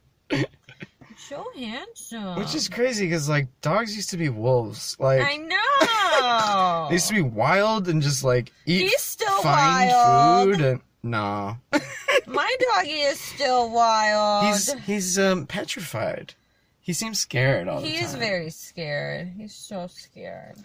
[1.29, 2.35] So handsome.
[2.39, 4.97] Which is crazy because like dogs used to be wolves.
[4.99, 6.87] Like I know.
[6.89, 10.49] they used to be wild and just like eat He's still find wild.
[10.57, 11.57] food and no.
[12.27, 14.45] My doggy is still wild.
[14.47, 16.33] he's he's um petrified.
[16.81, 17.95] He seems scared all the time.
[17.97, 19.31] He is very scared.
[19.37, 20.55] He's so scared.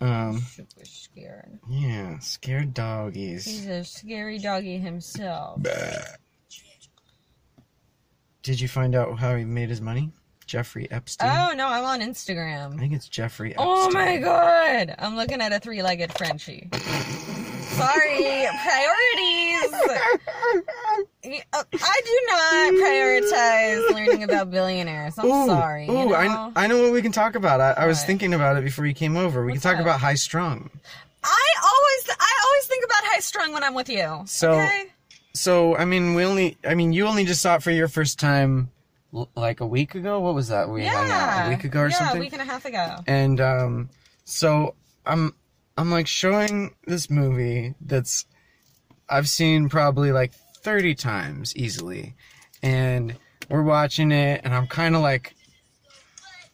[0.00, 1.58] um Super scared.
[1.68, 3.44] yeah, scared doggies.
[3.44, 5.60] He's a scary doggy himself.
[8.42, 10.10] Did you find out how he made his money?
[10.46, 11.30] Jeffrey Epstein.
[11.30, 12.74] Oh no, I'm on Instagram.
[12.74, 13.66] I think it's Jeffrey Epstein.
[13.68, 14.96] Oh my god!
[14.98, 16.68] I'm looking at a three-legged Frenchie.
[16.72, 19.29] Sorry, priorities.
[21.22, 25.18] Yeah, I do not prioritize learning about billionaires.
[25.18, 25.86] I'm Ooh, sorry.
[25.86, 26.52] you ooh, I, know?
[26.56, 27.60] I know what we can talk about.
[27.60, 29.44] I, I was thinking about it before you came over.
[29.44, 29.86] We What's can talk up?
[29.86, 30.70] about high strung.
[31.22, 34.22] I always, I always think about high strung when I'm with you.
[34.26, 34.86] So- okay?
[35.32, 38.18] So, I mean, we only, I mean, you only just saw it for your first
[38.18, 38.70] time
[39.36, 40.18] like a week ago.
[40.18, 40.68] What was that?
[40.68, 42.16] We hung out yeah, a week ago or yeah, something.
[42.16, 42.96] a week and a half ago.
[43.06, 43.90] and um,
[44.24, 44.74] so
[45.06, 45.32] I'm,
[45.78, 48.26] I'm like showing this movie that's
[49.10, 52.14] I've seen probably like 30 times easily,
[52.62, 53.16] and
[53.48, 55.34] we're watching it, and I'm kind of like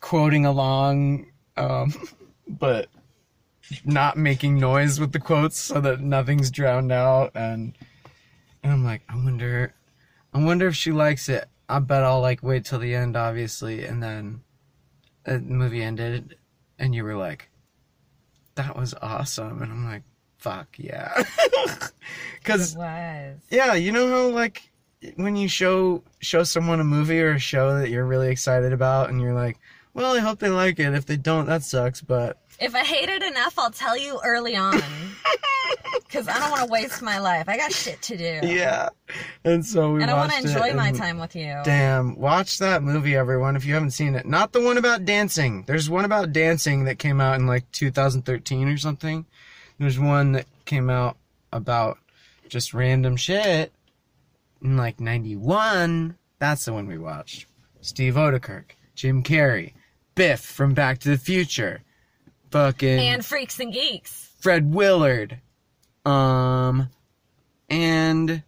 [0.01, 1.93] quoting along, um,
[2.49, 2.89] but
[3.85, 7.77] not making noise with the quotes so that nothing's drowned out, and
[8.63, 9.75] and I'm like, I wonder,
[10.33, 11.47] I wonder if she likes it.
[11.69, 14.41] I bet I'll like wait till the end, obviously, and then
[15.25, 16.37] the movie ended,
[16.79, 17.51] and you were like,
[18.55, 20.03] "That was awesome," and I'm like,
[20.39, 21.23] "Fuck yeah,"
[22.39, 22.77] because
[23.51, 24.71] yeah, you know how like
[25.17, 29.11] when you show show someone a movie or a show that you're really excited about,
[29.11, 29.59] and you're like,
[29.95, 30.95] "Well, I hope they like it.
[30.95, 34.57] If they don't, that sucks." But If I hate it enough, I'll tell you early
[34.57, 34.81] on.
[36.05, 37.49] Because I don't want to waste my life.
[37.49, 38.47] I got shit to do.
[38.47, 38.89] yeah,
[39.45, 41.61] and so we And I want to enjoy my time with you.
[41.65, 44.25] Damn, watch that movie, everyone, if you haven't seen it.
[44.25, 45.65] Not the one about dancing.
[45.67, 49.27] There's one about dancing that came out in like 2013 or something.
[49.79, 51.17] There's one that came out
[51.53, 51.99] about
[52.49, 53.73] just random shit
[54.63, 56.17] in like 91.
[56.39, 57.47] That's the one we watched.
[57.81, 59.73] Steve Oedekerk, Jim Carrey,
[60.15, 61.83] Biff from Back to the Future,
[62.51, 64.31] fucking And freaks and geeks.
[64.41, 65.41] Fred Willard,
[66.05, 66.89] um,
[67.69, 68.43] and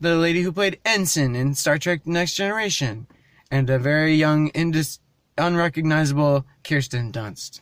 [0.00, 3.06] the lady who played Ensign in Star Trek: Next Generation,
[3.50, 4.98] and a very young, indis-
[5.36, 7.60] unrecognizable Kirsten Dunst.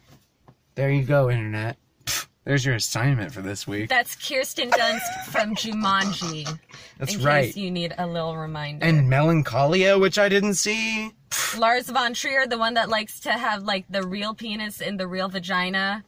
[0.75, 1.77] There you go, internet.
[2.47, 3.89] There's your assignment for this week.
[3.89, 6.47] That's Kirsten Dunst from Jumanji.
[6.97, 7.21] That's right.
[7.21, 7.45] in right.
[7.47, 8.87] case you need a little reminder.
[8.87, 11.11] And Melancholia, which I didn't see.
[11.59, 15.09] Lars von Trier, the one that likes to have like the real penis in the
[15.09, 16.05] real vagina.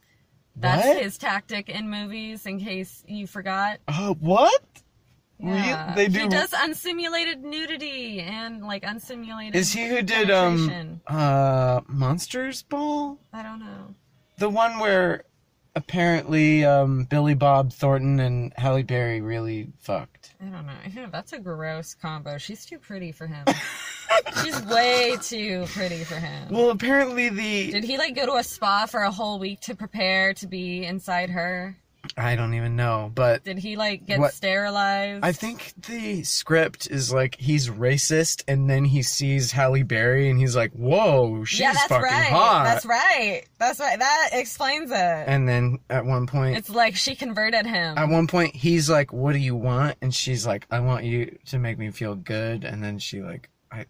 [0.55, 1.01] That's What?
[1.01, 3.79] his tactic in movies, in case you forgot.
[3.89, 4.63] Oh, what?
[5.39, 5.93] Yeah.
[5.93, 6.21] They do.
[6.21, 9.55] He does unsimulated nudity and like unsimulated.
[9.55, 13.19] Is he who did um uh Monsters Ball?
[13.33, 13.93] I don't know.
[14.37, 15.25] The one where
[15.75, 20.33] apparently um Billy Bob Thornton and Halle Berry really fucked.
[20.41, 20.73] I don't know.
[20.93, 22.37] Yeah, That's a gross combo.
[22.37, 23.45] She's too pretty for him.
[24.43, 26.49] She's way too pretty for him.
[26.49, 29.75] Well, apparently the Did he like go to a spa for a whole week to
[29.75, 31.77] prepare to be inside her?
[32.19, 35.23] I don't even know, but Did he like get What- sterilized?
[35.23, 40.37] I think the script is like he's racist, and then he sees Halle Berry, and
[40.37, 42.25] he's like, "Whoa, she's yeah, that's fucking right.
[42.29, 43.43] hot." That's right.
[43.57, 43.97] That's right.
[43.97, 44.95] That explains it.
[44.95, 47.97] And then at one point, it's like she converted him.
[47.97, 51.37] at one point, he's like, "What do you want?" And she's like, "I want you
[51.47, 53.85] to make me feel good." And then she like, "I,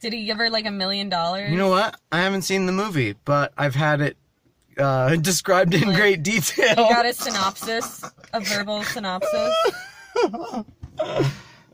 [0.00, 1.50] Did he give her like a million dollars?
[1.50, 2.00] you know what?
[2.10, 4.16] I haven't seen the movie, but I've had it
[4.78, 9.54] uh, described in great detail." You got a synopsis, a verbal synopsis.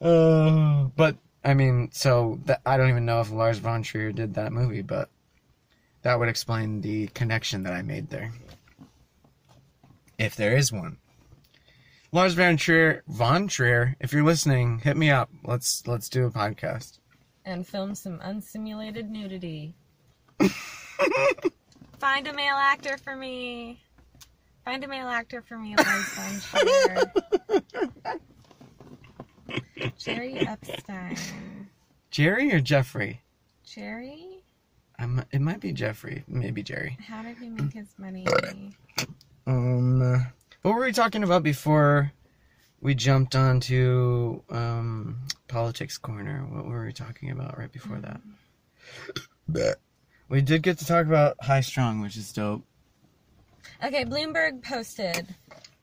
[0.00, 4.32] Uh, but I mean, so that, I don't even know if Lars von Trier did
[4.34, 5.10] that movie, but
[6.00, 8.32] that would explain the connection that I made there,
[10.18, 10.96] if there is one.
[12.12, 15.28] Lars von Trier, von Trier, if you're listening, hit me up.
[15.44, 16.98] Let's let's do a podcast.
[17.44, 19.74] and film some unsimulated nudity.
[22.00, 23.82] Find a male actor for me.
[24.64, 25.76] Find a male actor for me,
[26.16, 26.46] Lars.
[29.98, 31.16] Jerry Epstein.
[32.10, 33.20] Jerry or Jeffrey?
[33.64, 34.42] Jerry?
[34.98, 36.96] I'm, it might be Jeffrey, maybe Jerry.
[37.06, 38.26] How did he make his money?
[39.46, 40.26] Um,
[40.62, 42.12] what were we talking about before
[42.80, 46.46] we jumped onto um, politics corner?
[46.50, 48.20] What were we talking about right before that?
[50.30, 52.62] We did get to talk about High Strung, which is dope.
[53.84, 55.26] Okay, Bloomberg posted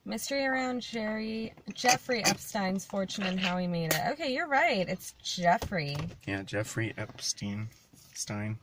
[0.05, 3.99] mystery around Jerry Jeffrey Epstein's fortune and how he made it.
[4.11, 4.87] Okay, you're right.
[4.87, 5.97] It's Jeffrey.
[6.25, 7.67] Yeah, Jeffrey Epstein.
[8.13, 8.57] Stein.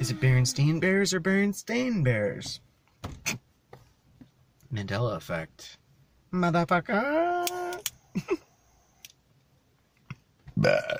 [0.00, 2.60] Is it Berenstein Bears or Berenstain Bears?
[4.72, 5.76] Mandela effect.
[6.32, 7.46] Motherfucker.
[10.56, 10.96] Bah.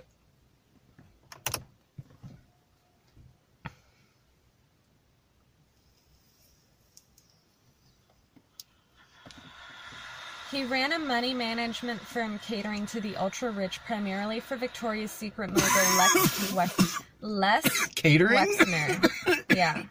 [10.51, 15.51] He ran a money management firm catering to the ultra rich, primarily for Victoria's Secret
[15.51, 18.37] mogul Lex Wex- Les Catering?
[18.39, 19.45] Wexner.
[19.55, 19.85] Yeah.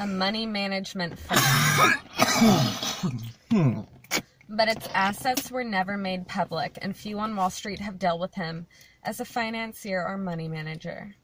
[0.00, 1.38] A money management firm.
[4.48, 8.34] but its assets were never made public, and few on Wall Street have dealt with
[8.34, 8.66] him
[9.04, 11.14] as a financier or money manager.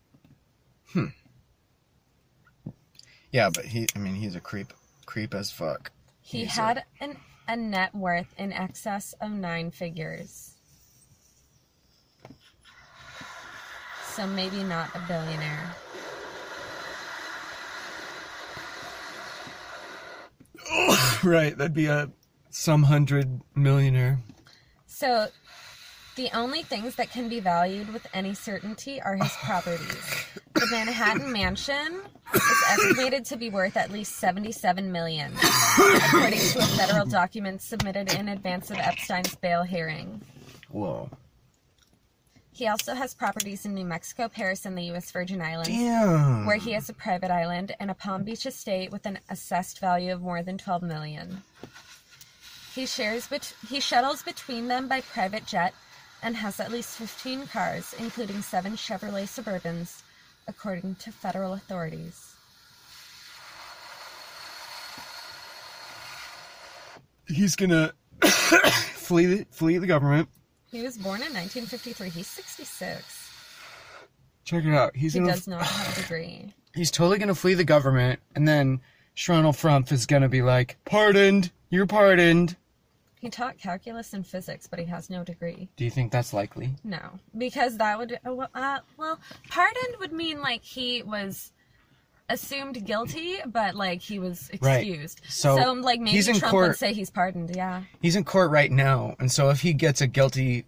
[0.92, 1.06] Hmm.
[3.32, 4.72] Yeah, but he, I mean, he's a creep.
[5.06, 5.90] Creep as fuck.
[6.26, 10.54] He He's had an, a net worth in excess of nine figures.
[14.06, 15.76] So maybe not a billionaire.
[21.22, 22.10] right, that'd be a
[22.50, 24.18] some hundred millionaire.
[24.88, 25.28] So
[26.16, 30.26] the only things that can be valued with any certainty are his properties.
[30.54, 32.00] The Manhattan mansion
[32.34, 38.12] is estimated to be worth at least 77 million, according to a federal document submitted
[38.12, 40.20] in advance of Epstein's bail hearing.
[40.70, 41.10] Whoa.
[42.52, 45.10] He also has properties in New Mexico, Paris, and the U.S.
[45.10, 45.68] Virgin Islands.
[45.68, 46.46] Damn.
[46.46, 50.10] where he has a private island and a Palm Beach estate with an assessed value
[50.10, 51.42] of more than 12 million.
[52.74, 55.74] He shares bet- he shuttles between them by private jet
[56.22, 60.02] and has at least 15 cars, including 7 Chevrolet Suburbans,
[60.48, 62.34] according to federal authorities.
[67.28, 67.92] He's gonna
[68.24, 70.28] flee the, flee the government.
[70.70, 72.08] He was born in 1953.
[72.10, 73.30] He's 66.
[74.44, 74.94] Check it out.
[74.94, 76.54] He's He gonna does not have a degree.
[76.74, 78.80] he's totally gonna flee the government, and then
[79.16, 82.56] Shronel Frump is gonna be like, "Pardoned, you're pardoned."
[83.20, 85.68] He taught calculus and physics, but he has no degree.
[85.76, 86.74] Do you think that's likely?
[86.84, 89.16] No, because that would uh, well, uh,
[89.48, 91.52] pardoned would mean like he was
[92.28, 94.62] assumed guilty, but like he was excused.
[94.62, 94.86] Right.
[94.86, 95.20] excused.
[95.28, 98.50] So, like maybe he's in Trump court- would say he's pardoned, yeah, He's in court
[98.50, 100.64] right now, and so if he gets a guilty,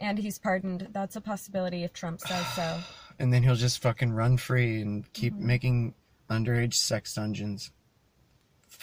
[0.00, 0.88] and he's pardoned.
[0.92, 2.78] That's a possibility if Trump says so.
[3.18, 5.46] and then he'll just fucking run free and keep Mm-hmm.
[5.46, 5.94] making
[6.30, 7.70] underage sex dungeons.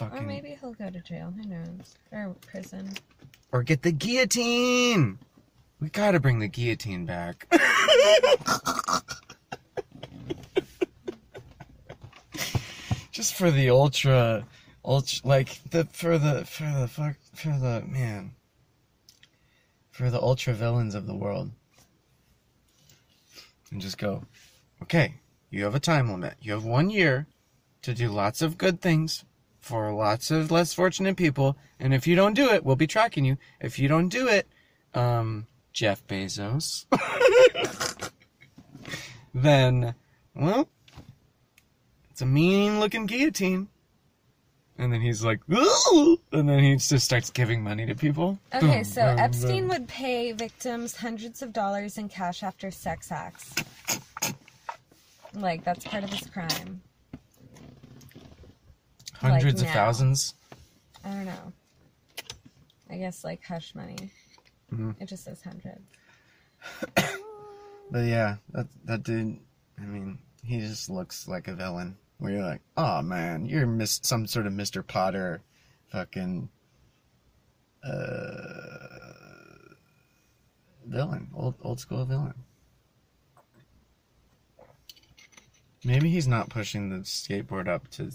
[0.09, 1.31] Or maybe he'll go to jail.
[1.35, 1.95] Who knows?
[2.11, 2.89] Or prison.
[3.51, 5.19] or get the guillotine.
[5.79, 7.47] We gotta bring the guillotine back.
[13.11, 14.45] Just for the ultra,
[14.85, 18.31] ultra, like the for the for the fuck for the man,
[19.91, 21.51] for the ultra villains of the world,
[23.69, 24.23] and just go.
[24.81, 25.15] Okay,
[25.49, 26.35] you have a time limit.
[26.41, 27.27] You have one year
[27.81, 29.25] to do lots of good things
[29.61, 31.55] for lots of less fortunate people.
[31.79, 33.37] And if you don't do it, we'll be tracking you.
[33.61, 34.47] If you don't do it,
[34.93, 36.85] um, Jeff Bezos,
[39.33, 39.95] then,
[40.35, 40.67] well,
[42.09, 43.69] it's a mean looking guillotine.
[44.77, 48.39] And then he's like, "Ooh!" and then he just starts giving money to people.
[48.55, 53.53] Okay, so Epstein would pay victims hundreds of dollars in cash after sex acts.
[55.35, 56.81] Like that's part of his crime.
[59.21, 59.85] Hundreds like of now.
[59.85, 60.33] thousands.
[61.03, 61.53] I don't know.
[62.89, 64.11] I guess like hush money.
[64.73, 64.95] Mhm.
[65.01, 65.81] It just says hundreds.
[67.91, 69.39] But yeah, that that dude.
[69.79, 71.97] I mean, he just looks like a villain.
[72.19, 74.85] Where you're like, oh man, you're mis- some sort of Mr.
[74.85, 75.41] Potter,
[75.91, 76.47] fucking,
[77.83, 78.87] uh,
[80.85, 82.35] villain, old old school villain.
[85.83, 88.11] Maybe he's not pushing the skateboard up to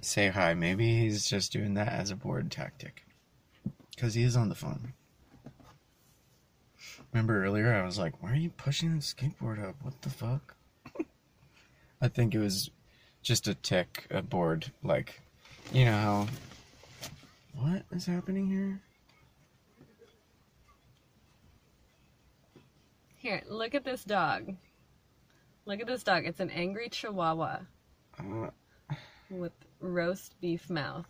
[0.00, 0.54] say hi.
[0.54, 3.04] Maybe he's just doing that as a board tactic.
[3.94, 4.92] Because he is on the phone.
[7.12, 9.76] Remember earlier, I was like, why are you pushing the skateboard up?
[9.82, 10.56] What the fuck?
[12.00, 12.70] I think it was
[13.22, 14.70] just a tick, a board.
[14.82, 15.20] Like,
[15.72, 16.26] you know how.
[17.56, 18.80] What is happening here?
[23.16, 24.54] Here, look at this dog.
[25.66, 26.26] Look at this dog.
[26.26, 27.60] It's an angry chihuahua
[28.18, 28.50] Uh,
[29.30, 29.52] with
[29.84, 31.08] roast beef mouth.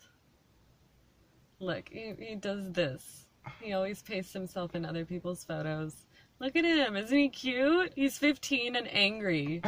[1.60, 3.26] Look, he, he does this.
[3.60, 5.94] He always pastes himself in other people's photos.
[6.40, 6.96] Look at him.
[6.96, 7.92] Isn't he cute?
[7.94, 9.62] He's 15 and angry.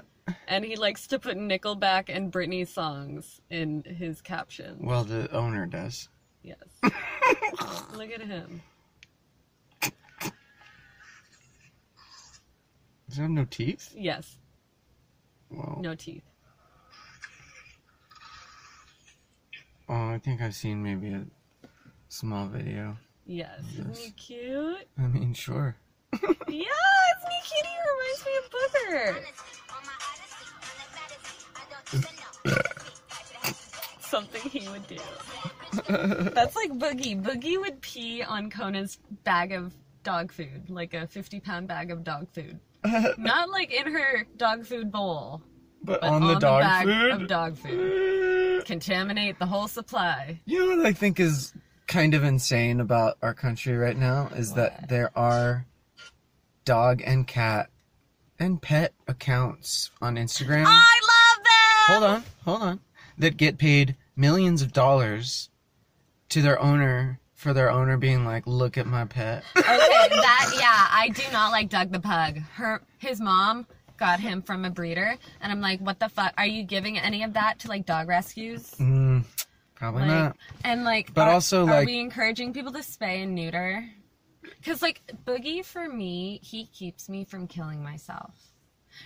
[0.48, 4.80] and he likes to put Nickelback and Britney songs in his captions.
[4.80, 6.08] well, the owner does.
[6.42, 6.56] Yes.
[7.94, 8.62] Look at him.
[13.08, 13.92] Does it have no teeth?
[13.96, 14.38] Yes,
[15.50, 16.24] Well, no teeth.
[19.92, 21.24] Oh, I think I've seen maybe a
[22.08, 22.96] small video.
[23.26, 24.88] Yes, isn't he cute?
[24.98, 25.76] I mean, sure.
[26.12, 27.66] yes, isn't he cute?
[27.66, 29.16] He reminds me of Booker.
[34.00, 34.98] Something he would do.
[36.34, 37.22] That's like Boogie.
[37.22, 42.04] Boogie would pee on Kona's bag of dog food, like a 50 pound bag of
[42.04, 42.58] dog food.
[43.18, 45.42] Not like in her dog food bowl,
[45.84, 47.10] But, but on, the dog bag food.
[47.10, 48.64] of dog food.
[48.66, 50.40] Contaminate the whole supply.
[50.44, 51.52] You know what I think is
[51.86, 55.66] kind of insane about our country right now is that there are
[56.64, 57.68] dog and cat
[58.38, 60.64] and pet accounts on Instagram.
[60.66, 61.52] I love them!
[61.86, 62.80] hold on, hold on.
[63.18, 65.50] That get paid millions of dollars
[66.30, 70.88] to their owner for their owner being like, "Look at my pet." Okay, that yeah,
[70.90, 72.38] I do not like Doug the pug.
[72.54, 73.66] Her his mom
[74.02, 76.34] got him from a breeder, and I'm like, what the fuck?
[76.36, 78.62] Are you giving any of that to like dog rescues?
[78.80, 79.24] mm,
[79.76, 80.36] probably Like, not.
[80.64, 83.88] and like, But are, also, are like- we encouraging people to spay and neuter?
[84.58, 88.34] Because like Boogie for me, he keeps me from killing myself.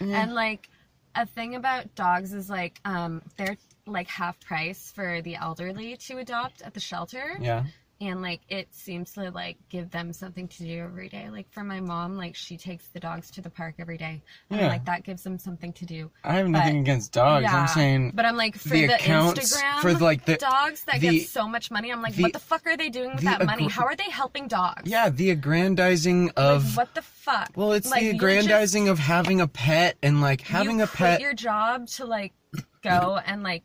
[0.01, 0.71] And like
[1.15, 6.19] a thing about dogs is like um they're like half price for the elderly to
[6.19, 7.65] adopt at the shelter Yeah.
[7.99, 11.65] And like it seems to like give them something to do every day like for
[11.65, 14.69] my mom like she takes the dogs to the park every day and Yeah.
[14.69, 17.45] like that gives them something to do I have nothing But- against dogs.
[17.45, 21.01] yeah I'm saying but i'm like for the the, instagram for, like, the- dogs that
[21.01, 23.25] the- get so much money i'm like the- what the fuck are they doing with
[23.25, 27.51] that money how are they helping dogs yeah, the aggrandizing of like, what the fuck
[27.57, 30.87] Well, it's Like, the aggrandizing of having a pet and like just- having you a
[30.87, 31.21] quit pet.
[31.21, 32.35] your job to like
[32.83, 33.65] go and like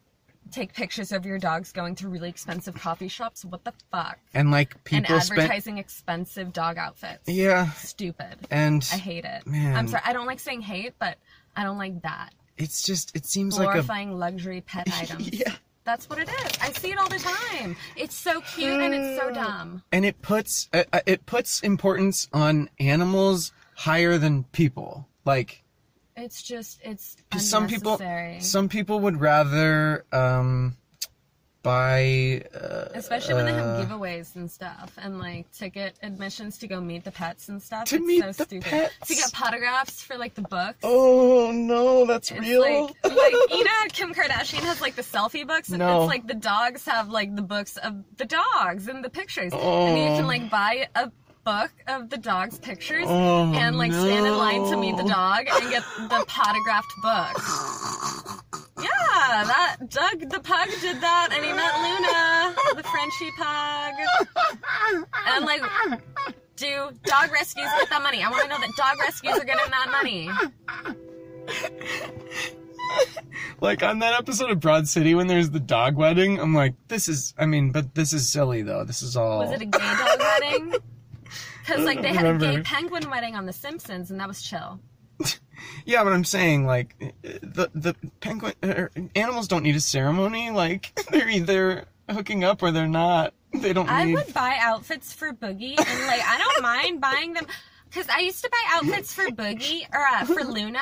[0.51, 4.51] take pictures of your dogs going to really expensive coffee shops what the fuck and
[4.51, 5.39] like and people spend.
[5.41, 9.45] advertising expensive dog outfits Yeah, stupid and I hate it.
[9.47, 9.75] Man.
[9.75, 10.03] I'm sorry.
[10.05, 11.17] I don't like saying hate, but
[11.55, 12.33] I don't like that.
[12.57, 15.29] it's just it seems like a Glorifying luxury pet items.
[15.33, 16.51] yeah, That's what it is.
[16.61, 17.75] I see it all the time.
[17.95, 19.83] It's so cute and it's so dumb.
[19.91, 25.07] and it puts uh, uh, it puts importance on animals higher than people.
[25.25, 25.63] Like
[26.16, 27.99] It's just it's some people,
[28.39, 30.76] some people would rather um
[31.64, 32.43] buy.
[32.53, 36.82] Uh, Especially when they have uh, giveaways and stuff, and like ticket admissions to go
[36.82, 37.86] meet the pets and stuff.
[37.86, 38.64] To it's meet so the stupid.
[38.64, 39.07] pets.
[39.07, 40.80] To get autographs for like the books.
[40.84, 42.62] Oh no, that's It's real.
[42.62, 45.70] like, like you know, Kim Kardashian has like the selfie books.
[45.70, 46.01] No.
[46.03, 49.62] It's like the dogs have like the books of the dogs and the pictures, and
[49.97, 50.18] you Oh.
[50.18, 51.12] can like buy a
[51.43, 55.45] book of the dog's pictures Oh, and like stand in line to meet the dog
[55.49, 58.41] and get the potographed book.
[58.81, 63.93] Yeah, that Doug the pug did that, and he met Luna, the Frenchie pug,
[64.95, 65.61] and I'm like.
[66.55, 68.23] Do dog rescues get that money?
[68.23, 70.29] I want to know that dog rescues are getting that money.
[73.61, 77.07] like on that episode of Broad City when there's the dog wedding, I'm like, this
[77.07, 77.33] is.
[77.37, 78.83] I mean, but this is silly though.
[78.83, 79.39] This is all.
[79.39, 80.73] Was it a gay dog wedding?
[81.62, 84.80] Because like they had a gay penguin wedding on The Simpsons, and that was chill.
[85.86, 90.49] Yeah, but I'm saying like the the penguin er, animals don't need a ceremony.
[90.49, 93.34] Like they're either hooking up or they're not.
[93.53, 94.16] They don't I need.
[94.16, 97.45] would buy outfits for Boogie, and like I don't mind buying them,
[97.89, 100.80] because I used to buy outfits for Boogie or uh, for Luna,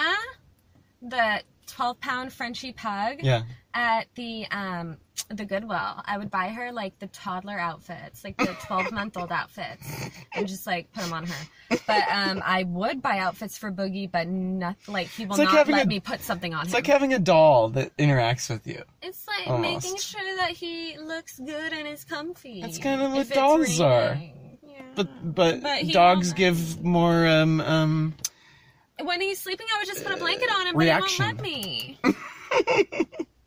[1.02, 3.18] the 12 pound Frenchie pug.
[3.22, 3.44] Yeah.
[3.74, 4.98] At the um
[5.30, 9.32] the Goodwill, I would buy her like the toddler outfits, like the 12 month old
[9.32, 9.86] outfits,
[10.34, 11.78] and just like put them on her.
[11.86, 15.68] But um, I would buy outfits for Boogie, but not like he will like not
[15.68, 16.66] let a- me put something on him.
[16.66, 16.78] It's him.
[16.78, 18.82] like having a doll that interacts with you.
[19.04, 19.84] It's like Almost.
[19.86, 22.62] making sure that he looks good and is comfy.
[22.62, 24.18] That's kind of what dolls are.
[24.64, 24.82] Yeah.
[24.96, 28.16] But but, But dogs give more um um.
[29.04, 31.36] when he's sleeping, I would just put a blanket on him, Reaction.
[31.38, 32.16] but he won't
[32.74, 33.16] let me.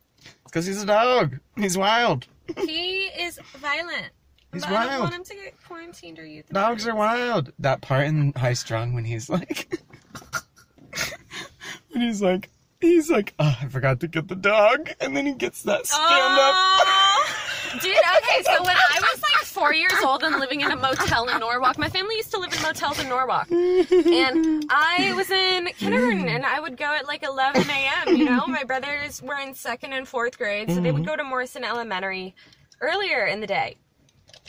[0.53, 1.38] Because he's a dog.
[1.57, 2.26] He's wild.
[2.59, 4.11] he is violent.
[4.53, 5.03] He's but I don't wild.
[5.05, 6.53] want him to get quarantined or euthanized.
[6.53, 7.53] Dogs are wild.
[7.59, 9.80] That part in High Strung when he's like,
[11.90, 12.50] when he's like,
[12.82, 16.05] he's like, oh, I forgot to get the dog, and then he gets that stand
[16.05, 16.55] up.
[16.55, 17.34] Oh,
[17.80, 17.96] dude.
[17.96, 19.32] Okay, so when I was like
[19.62, 22.52] four years old and living in a motel in Norwalk, my family used to live
[22.52, 27.22] in motels in Norwalk, and I was in kindergarten, and I would go at like
[27.22, 28.16] 11 a.m.
[28.16, 31.10] You know, my brothers were in second and fourth grade, so they would mm-hmm.
[31.10, 32.34] go to Morrison Elementary
[32.80, 33.76] earlier in the day.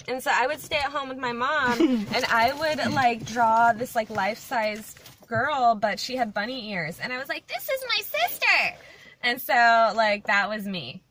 [0.07, 3.71] And so I would stay at home with my mom, and I would like draw
[3.71, 4.95] this like life size
[5.27, 8.77] girl, but she had bunny ears, and I was like, "This is my sister,"
[9.21, 11.03] and so like that was me.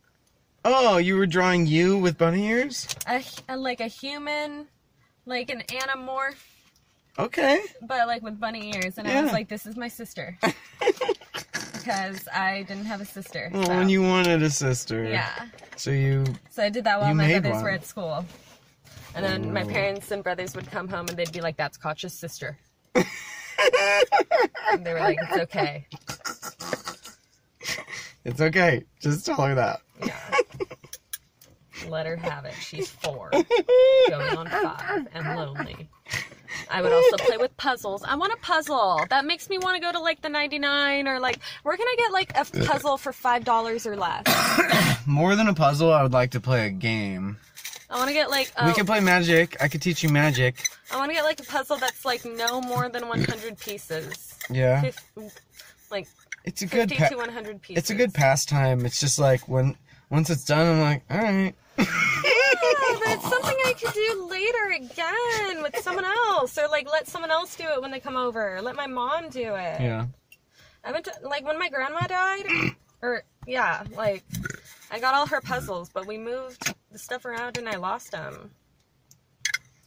[0.65, 2.87] Oh, you were drawing you with bunny ears?
[3.07, 4.69] a, a like a human,
[5.27, 6.37] like an anamorph
[7.19, 7.61] Okay.
[7.83, 10.39] but like with bunny ears, and I was like, "This is my sister,"
[11.73, 13.51] because I didn't have a sister.
[13.53, 13.77] Well, so.
[13.77, 15.05] when you wanted a sister.
[15.05, 15.47] yeah,
[15.77, 16.25] So you.
[16.51, 17.65] so I did that while my brothers one.
[17.65, 18.25] were at school,
[19.15, 19.69] and then my oh.
[19.69, 22.57] parents and brothers would come home and they'd be like, "That's Koch's sister,"
[22.95, 23.05] and
[24.87, 25.87] they were like, "It's okay."
[28.25, 28.85] It's okay.
[29.01, 29.81] Just tell her that.
[30.05, 30.17] Yeah.
[31.89, 32.55] Let her have it.
[32.55, 35.89] She's four, going on five, and lonely.
[36.71, 38.03] I would also play with puzzles.
[38.05, 39.05] I want a puzzle.
[39.11, 41.95] That makes me want to go to like the 99 or like, where can I
[41.99, 45.07] get like a puzzle for $5 or less?
[45.07, 47.39] More than a puzzle, I would like to play a game.
[47.91, 49.57] I want to get like, We oh, can play magic.
[49.61, 50.67] I could teach you magic.
[50.91, 54.39] I want to get like a puzzle that's like no more than 100 pieces.
[54.51, 54.81] Yeah.
[54.83, 55.41] Fif-
[55.91, 56.09] like
[56.45, 57.83] It's a good 50 pa- to 100 pieces.
[57.83, 58.87] It's a good pastime.
[58.87, 59.77] It's just like when
[60.13, 61.55] once it's done, I'm like, all right.
[61.79, 67.09] Yeah, but it's something I could do later again with someone else, or like let
[67.09, 68.61] someone else do it when they come over.
[68.61, 69.81] Let my mom do it.
[69.81, 70.07] Yeah.
[70.85, 72.45] I went to like when my grandma died,
[73.01, 74.23] or yeah, like
[74.91, 78.51] I got all her puzzles, but we moved the stuff around and I lost them.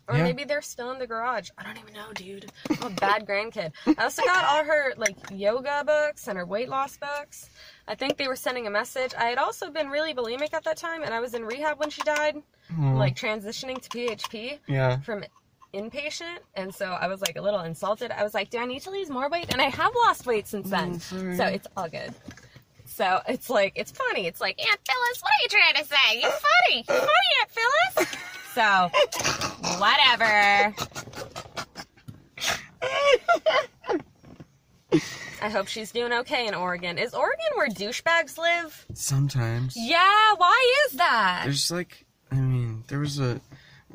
[0.07, 0.23] Or Yeah.
[0.23, 1.49] maybe they're still in the garage.
[1.57, 2.51] I don't even know, dude.
[2.69, 3.73] I'm a bad grandkid.
[3.97, 7.49] I also got all her like yoga books and her weight loss books.
[7.87, 9.13] I think they were sending a message.
[9.17, 11.89] I had also been really bulimic at that time, and I was in rehab when
[11.89, 12.41] she died,
[12.79, 14.99] Oh, like transitioning to PHP yeah.
[15.01, 15.23] from
[15.73, 18.09] inpatient and so i was like a little insulted.
[18.09, 19.51] I was like do i need to lose more weight?
[19.51, 20.93] And i have lost weight since mm, then.
[20.95, 21.35] Oh, sorry.
[21.35, 22.13] so it's all good.
[22.85, 24.25] So it's like it's funny.
[24.25, 26.21] It's like aunt phyllis what are you trying to say?
[26.21, 26.83] You're funny.
[26.87, 28.07] Funny aunt phyllis.
[28.53, 28.89] So
[29.79, 30.73] whatever
[35.41, 36.97] i hope she's doing okay in oregon.
[36.97, 38.85] Is oregon where douchebags live?
[38.93, 39.73] Sometimes.
[39.77, 41.41] yeah why is that?
[41.45, 43.41] There's like, I mean, there was a,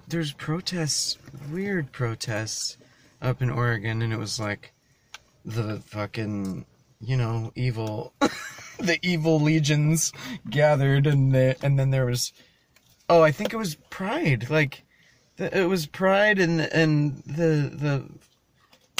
[0.08, 1.18] there's protests,
[1.50, 2.76] weird protests
[3.20, 4.72] up in Oregon, and it was like
[5.44, 6.64] the fucking,
[7.00, 8.12] you know, evil,
[8.78, 10.12] the evil legions
[10.48, 12.32] gathered, and the, and then there was,
[13.08, 14.84] oh, I think it was Pride, like,
[15.36, 18.04] the, it was Pride, and and the the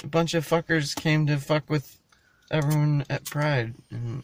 [0.03, 1.99] a bunch of fuckers came to fuck with
[2.51, 4.23] everyone at Pride, and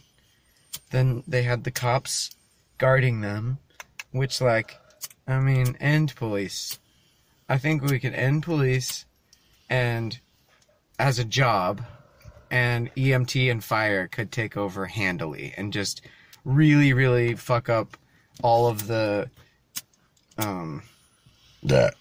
[0.90, 2.34] then they had the cops
[2.78, 3.58] guarding them,
[4.10, 4.78] which like,
[5.26, 6.78] I mean, end police.
[7.48, 9.04] I think we could end police,
[9.70, 10.18] and
[10.98, 11.84] as a job,
[12.50, 16.00] and EMT and fire could take over handily and just
[16.44, 17.96] really, really fuck up
[18.42, 19.28] all of the,
[20.38, 20.82] um,
[21.62, 21.94] that.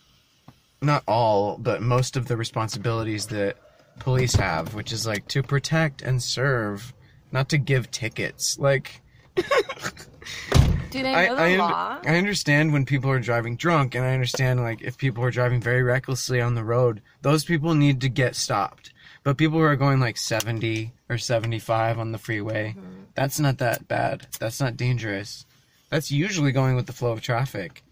[0.82, 3.57] not all, but most of the responsibilities that
[3.99, 6.93] police have, which is like to protect and serve,
[7.31, 8.57] not to give tickets.
[8.59, 9.01] Like,
[9.35, 14.05] do they I, know the I, law I understand when people are driving drunk, and
[14.05, 18.01] I understand like if people are driving very recklessly on the road, those people need
[18.01, 18.91] to get stopped.
[19.23, 23.03] But people who are going like 70 or 75 on the freeway, Mm-hmm.
[23.15, 24.27] that's not that bad.
[24.39, 25.45] That's not dangerous.
[25.89, 27.83] That's usually going with the flow of traffic.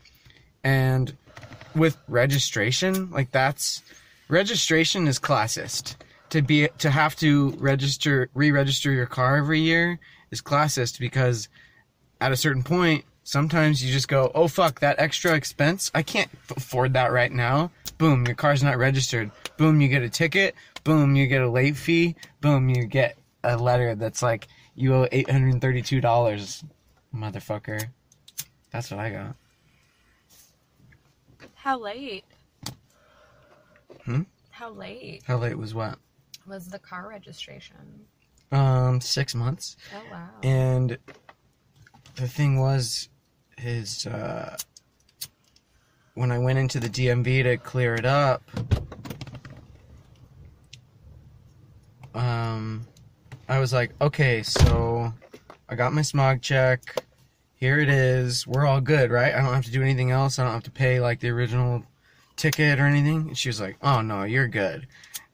[0.64, 1.16] And
[1.76, 3.82] with registration, like that's
[4.34, 5.96] registration is classist.
[6.32, 10.00] To be to have to register re-register your car every year
[10.32, 11.48] is classist because
[12.20, 16.32] at a certain point, sometimes you just go, oh fuck, that extra expense, I can't
[16.50, 17.70] afford that right now.
[18.00, 19.30] Boom, your car's not registered.
[19.58, 20.56] Boom, you get a ticket.
[20.84, 22.16] Boom, you get a late fee.
[22.42, 26.64] Boom, you get a letter that's like, you owe $832,
[27.14, 27.86] motherfucker.
[28.72, 29.36] That's what I got.
[31.54, 32.26] how late
[34.06, 34.22] Hmm?
[34.52, 35.98] how late How late was what?
[36.46, 38.06] was the car registration
[38.52, 39.78] Um, six months.
[39.96, 40.98] oh wow And
[42.16, 43.10] the thing was,
[43.58, 44.58] his, uh,
[46.16, 48.44] when I went into the DMV to clear it up,
[52.14, 52.86] um,
[53.50, 55.12] I was like, okay, so
[55.70, 56.82] I got my smog check.
[57.56, 58.46] Here it is.
[58.46, 59.34] We're all good, right?
[59.34, 60.38] I don't have to do anything else.
[60.38, 61.84] I don't have to pay like the original
[62.36, 63.28] ticket or anything.
[63.30, 64.88] And she was like, oh no, you're good.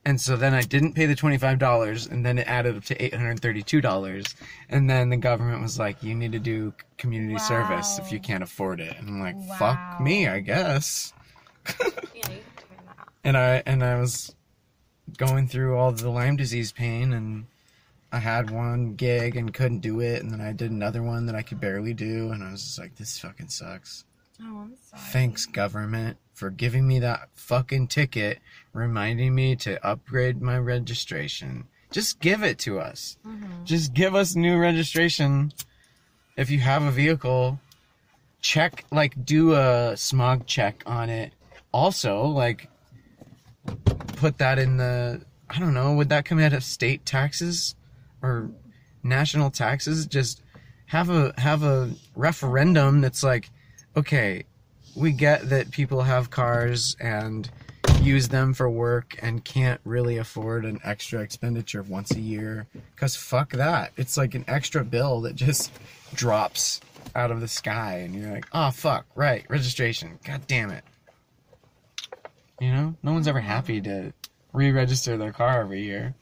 [0.06, 4.36] And so then I didn't pay the $25 and then it added up to $832.
[4.70, 8.41] And then the government was like, you need to do community service if you can't
[8.43, 8.95] afford it.
[8.97, 9.56] And I'm like, Wow.
[9.60, 11.14] fuck me, I guess.
[11.68, 13.08] yeah you can turn that off.
[13.24, 14.34] And I and I was
[15.18, 17.45] going through all the Lyme disease pain and
[18.12, 21.36] I had one gig and couldn't do it and then I did another one that
[21.36, 24.06] I could barely do and I was just like this fucking sucks.
[24.41, 28.40] oh i'm sorry Thanks government for giving me that fucking ticket
[28.72, 31.66] reminding me to upgrade my registration.
[31.92, 33.18] Just give it to us.
[33.28, 33.66] Mhm.
[33.66, 35.52] Just give us new registration
[36.38, 37.60] if you have a vehicle.
[38.42, 41.34] Check like do a smog check on it.
[41.74, 42.70] Also, like
[44.16, 47.76] put that in the I don't know, would that come out of state taxes
[48.22, 48.50] or
[49.04, 50.06] national taxes?
[50.06, 50.42] Just
[50.86, 53.50] have a have a referendum that's like,
[53.98, 54.46] okay,
[55.00, 57.50] we get that people have cars and
[58.02, 63.16] use them for work and can't really afford an extra expenditure once a year cuz
[63.16, 63.91] fuck that.
[63.95, 65.72] It's like an extra bill that just
[66.14, 66.82] drops
[67.16, 70.20] out of the sky and you're like, "Oh fuck, right, registration.
[70.26, 70.84] God damn it."
[72.60, 72.95] You know?
[73.02, 74.12] No one's ever happy to
[74.52, 76.14] re-register their car every year.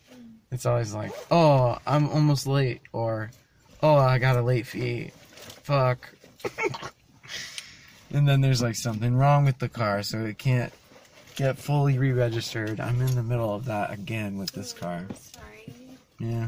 [0.51, 3.31] It's always like, "Oh, I'm almost late," or
[3.81, 5.11] "Oh, I got a late fee."
[5.63, 6.13] Fuck.
[8.13, 10.71] and then there's like something wrong with the car, so it can't
[11.35, 12.79] get fully re-registered.
[12.79, 15.05] I'm in the middle of that again with this oh, car.
[15.13, 15.75] Sorry.
[16.19, 16.47] Yeah.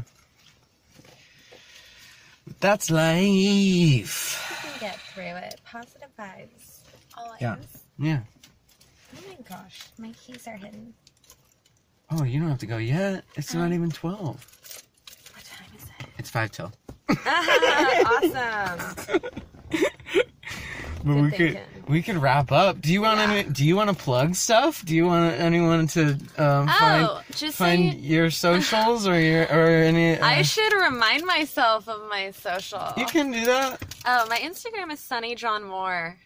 [2.46, 4.62] But that's life.
[4.64, 5.60] You can get through it.
[5.64, 6.80] Positive vibes.
[7.16, 7.40] Always.
[7.40, 7.56] Yeah.
[7.98, 8.20] Yeah.
[9.16, 10.94] Oh my gosh, my keys are hidden.
[12.10, 13.24] Oh, you don't have to go yet.
[13.36, 14.18] It's not um, even 12.
[14.18, 16.06] What time is it?
[16.18, 16.72] It's 5 till.
[17.26, 19.20] Ah, awesome.
[21.04, 22.80] But we could we could wrap up.
[22.80, 23.32] Do you want Yeah.
[23.32, 24.84] any, do you want to plug stuff?
[24.84, 29.66] Do you want anyone to um, Oh, find find saying- your socials or your or
[29.68, 32.92] any uh, I should remind myself of my social.
[32.96, 33.82] You can do that.
[34.06, 36.16] Oh, my Instagram is Sonny Jon Moore,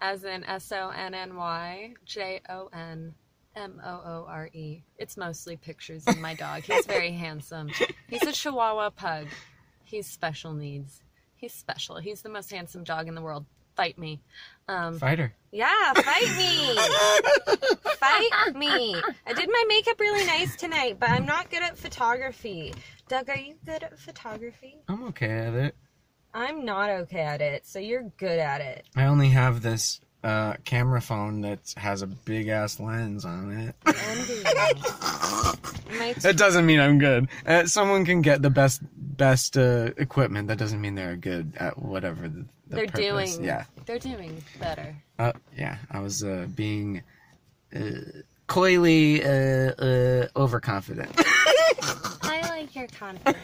[0.00, 3.14] as in S O N N Y J O N
[3.56, 4.84] M O O R E.
[4.98, 6.62] It's mostly pictures of my dog.
[6.62, 7.70] He's very handsome.
[8.08, 9.26] He's a Chihuahua pug.
[9.84, 11.02] He's special needs.
[11.34, 11.96] He's special.
[11.96, 13.46] He's the most handsome dog in the world.
[13.78, 14.20] Fight me.
[14.66, 15.32] Um, Fighter.
[15.52, 16.76] Yeah, fight me.
[17.94, 18.96] fight me.
[19.24, 22.74] I did my makeup really nice tonight, but I'm not good at photography.
[23.06, 24.78] Doug, are you good at photography?
[24.88, 25.76] I'm okay at it.
[26.34, 28.84] I'm not okay at it, so you're good at it.
[28.96, 33.74] I only have this uh, camera phone that has a big ass lens on it.
[36.22, 37.28] That doesn't mean I'm good.
[37.46, 40.48] Uh, someone can get the best best uh, equipment.
[40.48, 43.36] That doesn't mean they're good at whatever the, the they're purpose.
[43.36, 43.44] doing.
[43.44, 43.64] Yeah.
[43.86, 44.94] They're doing better.
[45.18, 45.78] Uh, yeah.
[45.90, 47.02] I was uh, being
[47.74, 47.80] uh,
[48.46, 51.10] coyly uh, uh, overconfident.
[52.22, 53.38] I like your confidence.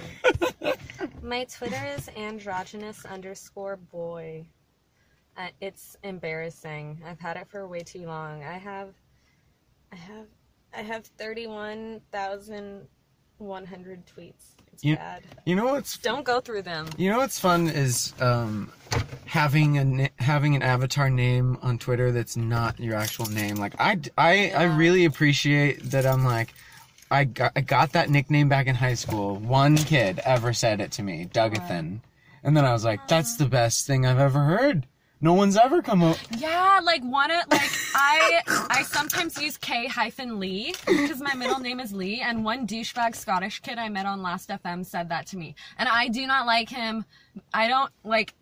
[1.23, 4.45] My Twitter is androgynous underscore boy.
[5.37, 7.01] Uh, it's embarrassing.
[7.07, 8.45] I've had it for way too long.
[8.45, 8.91] I have,
[9.93, 10.27] I have,
[10.77, 12.87] I have thirty-one thousand
[13.39, 14.55] one hundred tweets.
[14.73, 15.23] It's You- bad.
[15.45, 16.89] you know what's Don't go through them.
[16.97, 18.71] You know what's fun is um,
[19.27, 23.57] having a having an avatar name on Twitter that's not your actual name.
[23.57, 26.07] Like I I, I really appreciate that.
[26.07, 26.55] I'm like.
[27.11, 29.37] I got, I got that nickname back in high school.
[29.37, 32.01] One kid ever said it to me, Dougathan.
[32.43, 34.87] And then I was like, that's the best thing I've ever heard.
[35.25, 36.19] No one's ever come up.
[36.37, 41.81] Yeah, like of like I I sometimes use K hyphen Lee because my middle name
[41.81, 45.39] is Lee, and one douchebag Scottish kid I met on Last FM said that to
[45.39, 47.07] me, and I do not like him.
[47.55, 48.35] I don't like.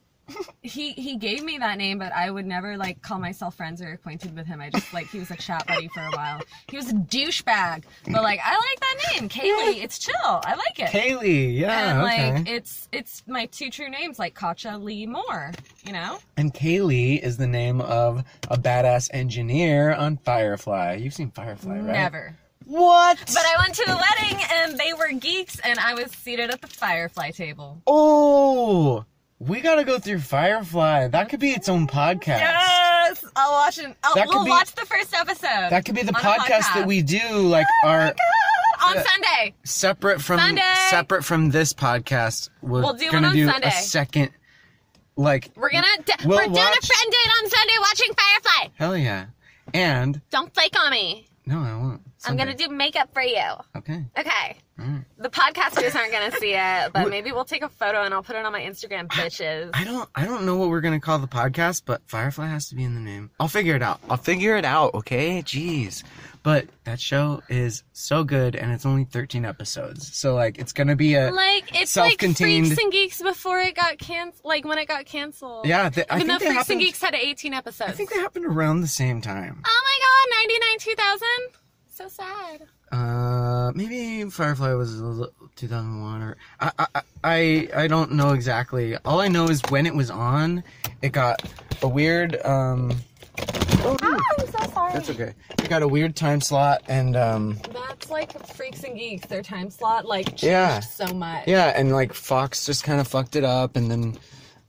[0.62, 3.92] He he gave me that name, but I would never like call myself friends or
[3.92, 4.60] acquainted with him.
[4.60, 6.40] I just like he was a chat buddy for a while.
[6.68, 9.82] He was a douchebag, but like I like that name, Kaylee.
[9.82, 10.14] It's chill.
[10.22, 10.88] I like it.
[10.90, 12.32] Kaylee, yeah, and okay.
[12.32, 15.52] like it's it's my two true names, like Katia Lee Moore.
[15.84, 16.20] You know.
[16.36, 20.94] and Kaylee is the name of a badass engineer on Firefly.
[20.94, 21.92] You've seen Firefly, right?
[21.92, 22.36] Never.
[22.66, 23.18] What?
[23.26, 26.60] But I went to a wedding and they were geeks and I was seated at
[26.60, 27.82] the firefly table.
[27.86, 29.04] Oh,
[29.48, 31.08] we gotta go through Firefly.
[31.08, 32.38] That could be its own podcast.
[32.38, 33.24] Yes!
[33.36, 33.94] I'll watch it.
[34.02, 35.70] I'll, That we'll be- watch the first episode.
[35.70, 38.14] That could be the a podcast, that we do, like oh our
[38.84, 39.54] on Sunday.
[39.64, 40.62] separate from Sunday.
[40.90, 42.50] separate from this podcast.
[42.62, 43.68] We're We'll do gonna one on do Sunday.
[43.68, 44.30] a second,
[45.16, 48.68] like We're gonna d- We'll we're doing watch- a friend date on Sunday watching Firefly.
[48.76, 49.26] hell yeah,
[49.74, 51.26] and Don't flake on me.
[51.46, 52.00] no, I won't.
[52.24, 53.42] I'm gonna do makeup for you.
[53.76, 54.04] Okay.
[54.16, 54.56] Okay.
[54.80, 55.04] Alright.
[55.11, 58.36] The podcasters aren't gonna see it, but maybe we'll take a photo and I'll put
[58.36, 59.70] it on my Instagram, bitches.
[59.74, 62.74] I don't I don't know what we're gonna call the podcast, but Firefly has to
[62.74, 63.30] be in the name.
[63.40, 64.00] I'll figure it out.
[64.08, 65.42] I'll figure it out, okay?
[65.42, 66.04] Jeez.
[66.44, 70.16] But that show is so good and it's only 13 episodes.
[70.16, 73.74] So like it's gonna be a Like it's like Self-contained- Freaks and Geeks before it
[73.76, 74.44] got canceled.
[74.44, 75.66] Like when it got canceled.
[75.66, 77.90] Yeah, th- I Even though think they Freaks and Geeks had 18 episodes.
[77.90, 79.62] I think they happened around the same time.
[79.64, 81.28] Oh my god, 99 2000.
[81.94, 82.62] So sad.
[82.92, 86.86] Uh, maybe Firefly was a little- 2001 or I, I
[87.24, 88.96] I- I don't know exactly.
[89.04, 90.62] All I know is when it was on,
[91.02, 91.42] it got
[91.82, 92.92] a weird um.
[93.84, 93.96] Oh.
[94.02, 94.92] I'm so sorry.
[94.92, 95.32] That's okay.
[95.58, 97.58] It got a weird time slot and um.
[97.72, 99.26] That's like Freaks and Geeks.
[99.26, 100.80] Their time slot like changed Yeah.
[100.80, 101.46] so much.
[101.48, 104.18] Yeah, and like Fox just kind of fucked it up, and then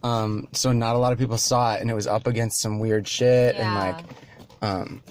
[0.04, 2.80] um, so not a lot of people saw it, and it was up against some
[2.80, 4.06] weird shit, and like,
[4.62, 5.02] um,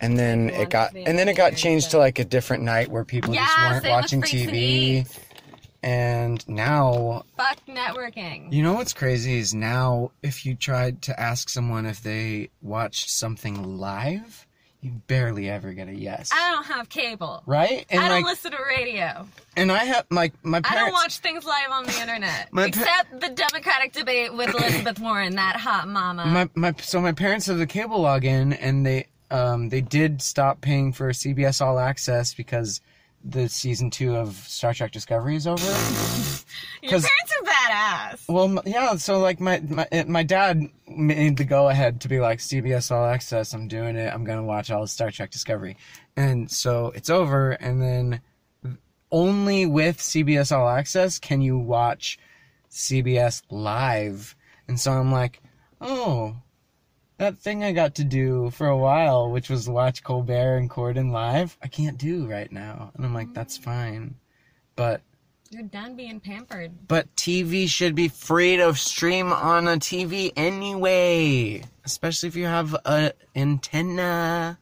[0.00, 3.04] and then it got and then it got changed to like a different night where
[3.04, 4.52] people just weren't watching Freaks and TV.
[5.04, 5.20] Geeks.
[5.82, 8.50] And now, Fuck networking.
[8.52, 13.10] you know what's crazy is now if you tried to ask someone if they watched
[13.10, 14.46] something live,
[14.80, 16.30] you barely ever get a yes.
[16.32, 17.42] I don't have cable.
[17.44, 17.84] right?
[17.90, 19.26] And I don't like listen to radio.
[19.58, 22.48] and I have my my I don't watch things live on the internet.
[22.52, 26.24] My pa- except the Democratic debate with Elizabeth Warren, that hot mama.
[26.24, 30.60] my my so my parents have the cable login and they um they did stop
[30.60, 32.80] paying for CBS All Access because
[33.24, 35.64] the season two of Star Trek Discovery is over.
[36.82, 38.28] Your parents are badass.
[38.28, 38.96] well, yeah.
[38.96, 43.04] So like my my my dad made the go ahead to be like CBS All
[43.04, 43.54] Access.
[43.54, 44.12] I'm doing it.
[44.12, 45.76] I'm gonna watch all of Star Trek Discovery,
[46.16, 47.52] and so it's over.
[47.52, 48.20] And then
[49.10, 52.18] only with CBS All Access can you watch
[52.70, 54.36] CBS live.
[54.68, 55.40] And so I'm like,
[55.80, 56.36] oh,
[57.18, 61.10] that thing I got to do for a while, which was watch Colbert and Corden
[61.12, 62.90] live, I can't do right now.
[62.94, 64.16] And I'm like, that's fine.
[64.76, 65.00] But
[65.50, 66.72] You're done being pampered.
[66.88, 72.74] but TV should be free to stream on a TV anyway, especially if you have
[72.84, 74.58] a antenna.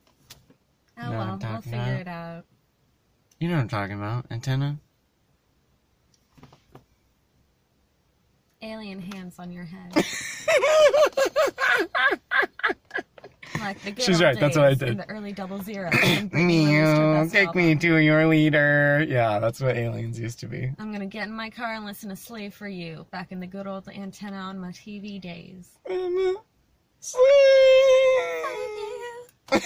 [1.00, 2.44] Oh No, well, we'll figure about- it out.
[3.40, 4.78] You know what I'm talking about, antenna.
[8.62, 9.94] Alien hands on your head.
[13.60, 14.88] like the good She's old right, that's what I days did.
[14.90, 15.90] In the early double zero.
[15.92, 17.66] when Britney released her Meow, best take album.
[17.66, 19.04] me to your leader.
[19.08, 20.72] Yeah, that's what aliens used to be.
[20.78, 23.46] I'm gonna get in my car and listen to Slave for You back in the
[23.46, 25.70] good old antenna on my TV days.
[25.90, 26.36] Um,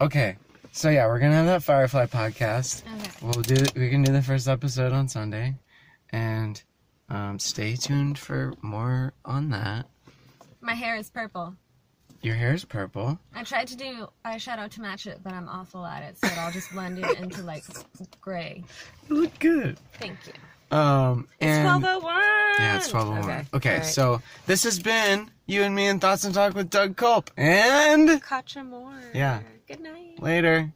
[0.00, 0.36] okay,
[0.72, 2.82] so yeah, we're gonna have that Firefly podcast.
[2.86, 3.10] Okay.
[3.22, 3.64] We'll do.
[3.76, 5.54] We can do the first episode on Sunday,
[6.10, 6.62] and
[7.08, 9.86] um, stay tuned for more on that.
[10.60, 11.54] My hair is purple.
[12.22, 13.18] Your hair is purple.
[13.34, 16.38] I tried to do eyeshadow to match it, but I'm awful at it, so it
[16.38, 17.64] all just blended into like
[18.20, 18.62] gray.
[19.08, 19.78] You look good.
[19.94, 20.76] Thank you.
[20.76, 22.14] Um, and oh one.
[22.58, 23.20] yeah, it's twelve oh one.
[23.20, 23.44] Okay.
[23.54, 23.86] Okay, Alright.
[23.86, 28.22] so this has been you and me in thoughts and talk with Doug Culp, and
[28.22, 28.92] Katia Moore.
[29.12, 29.40] Yeah.
[29.70, 30.20] Good night.
[30.20, 30.72] later.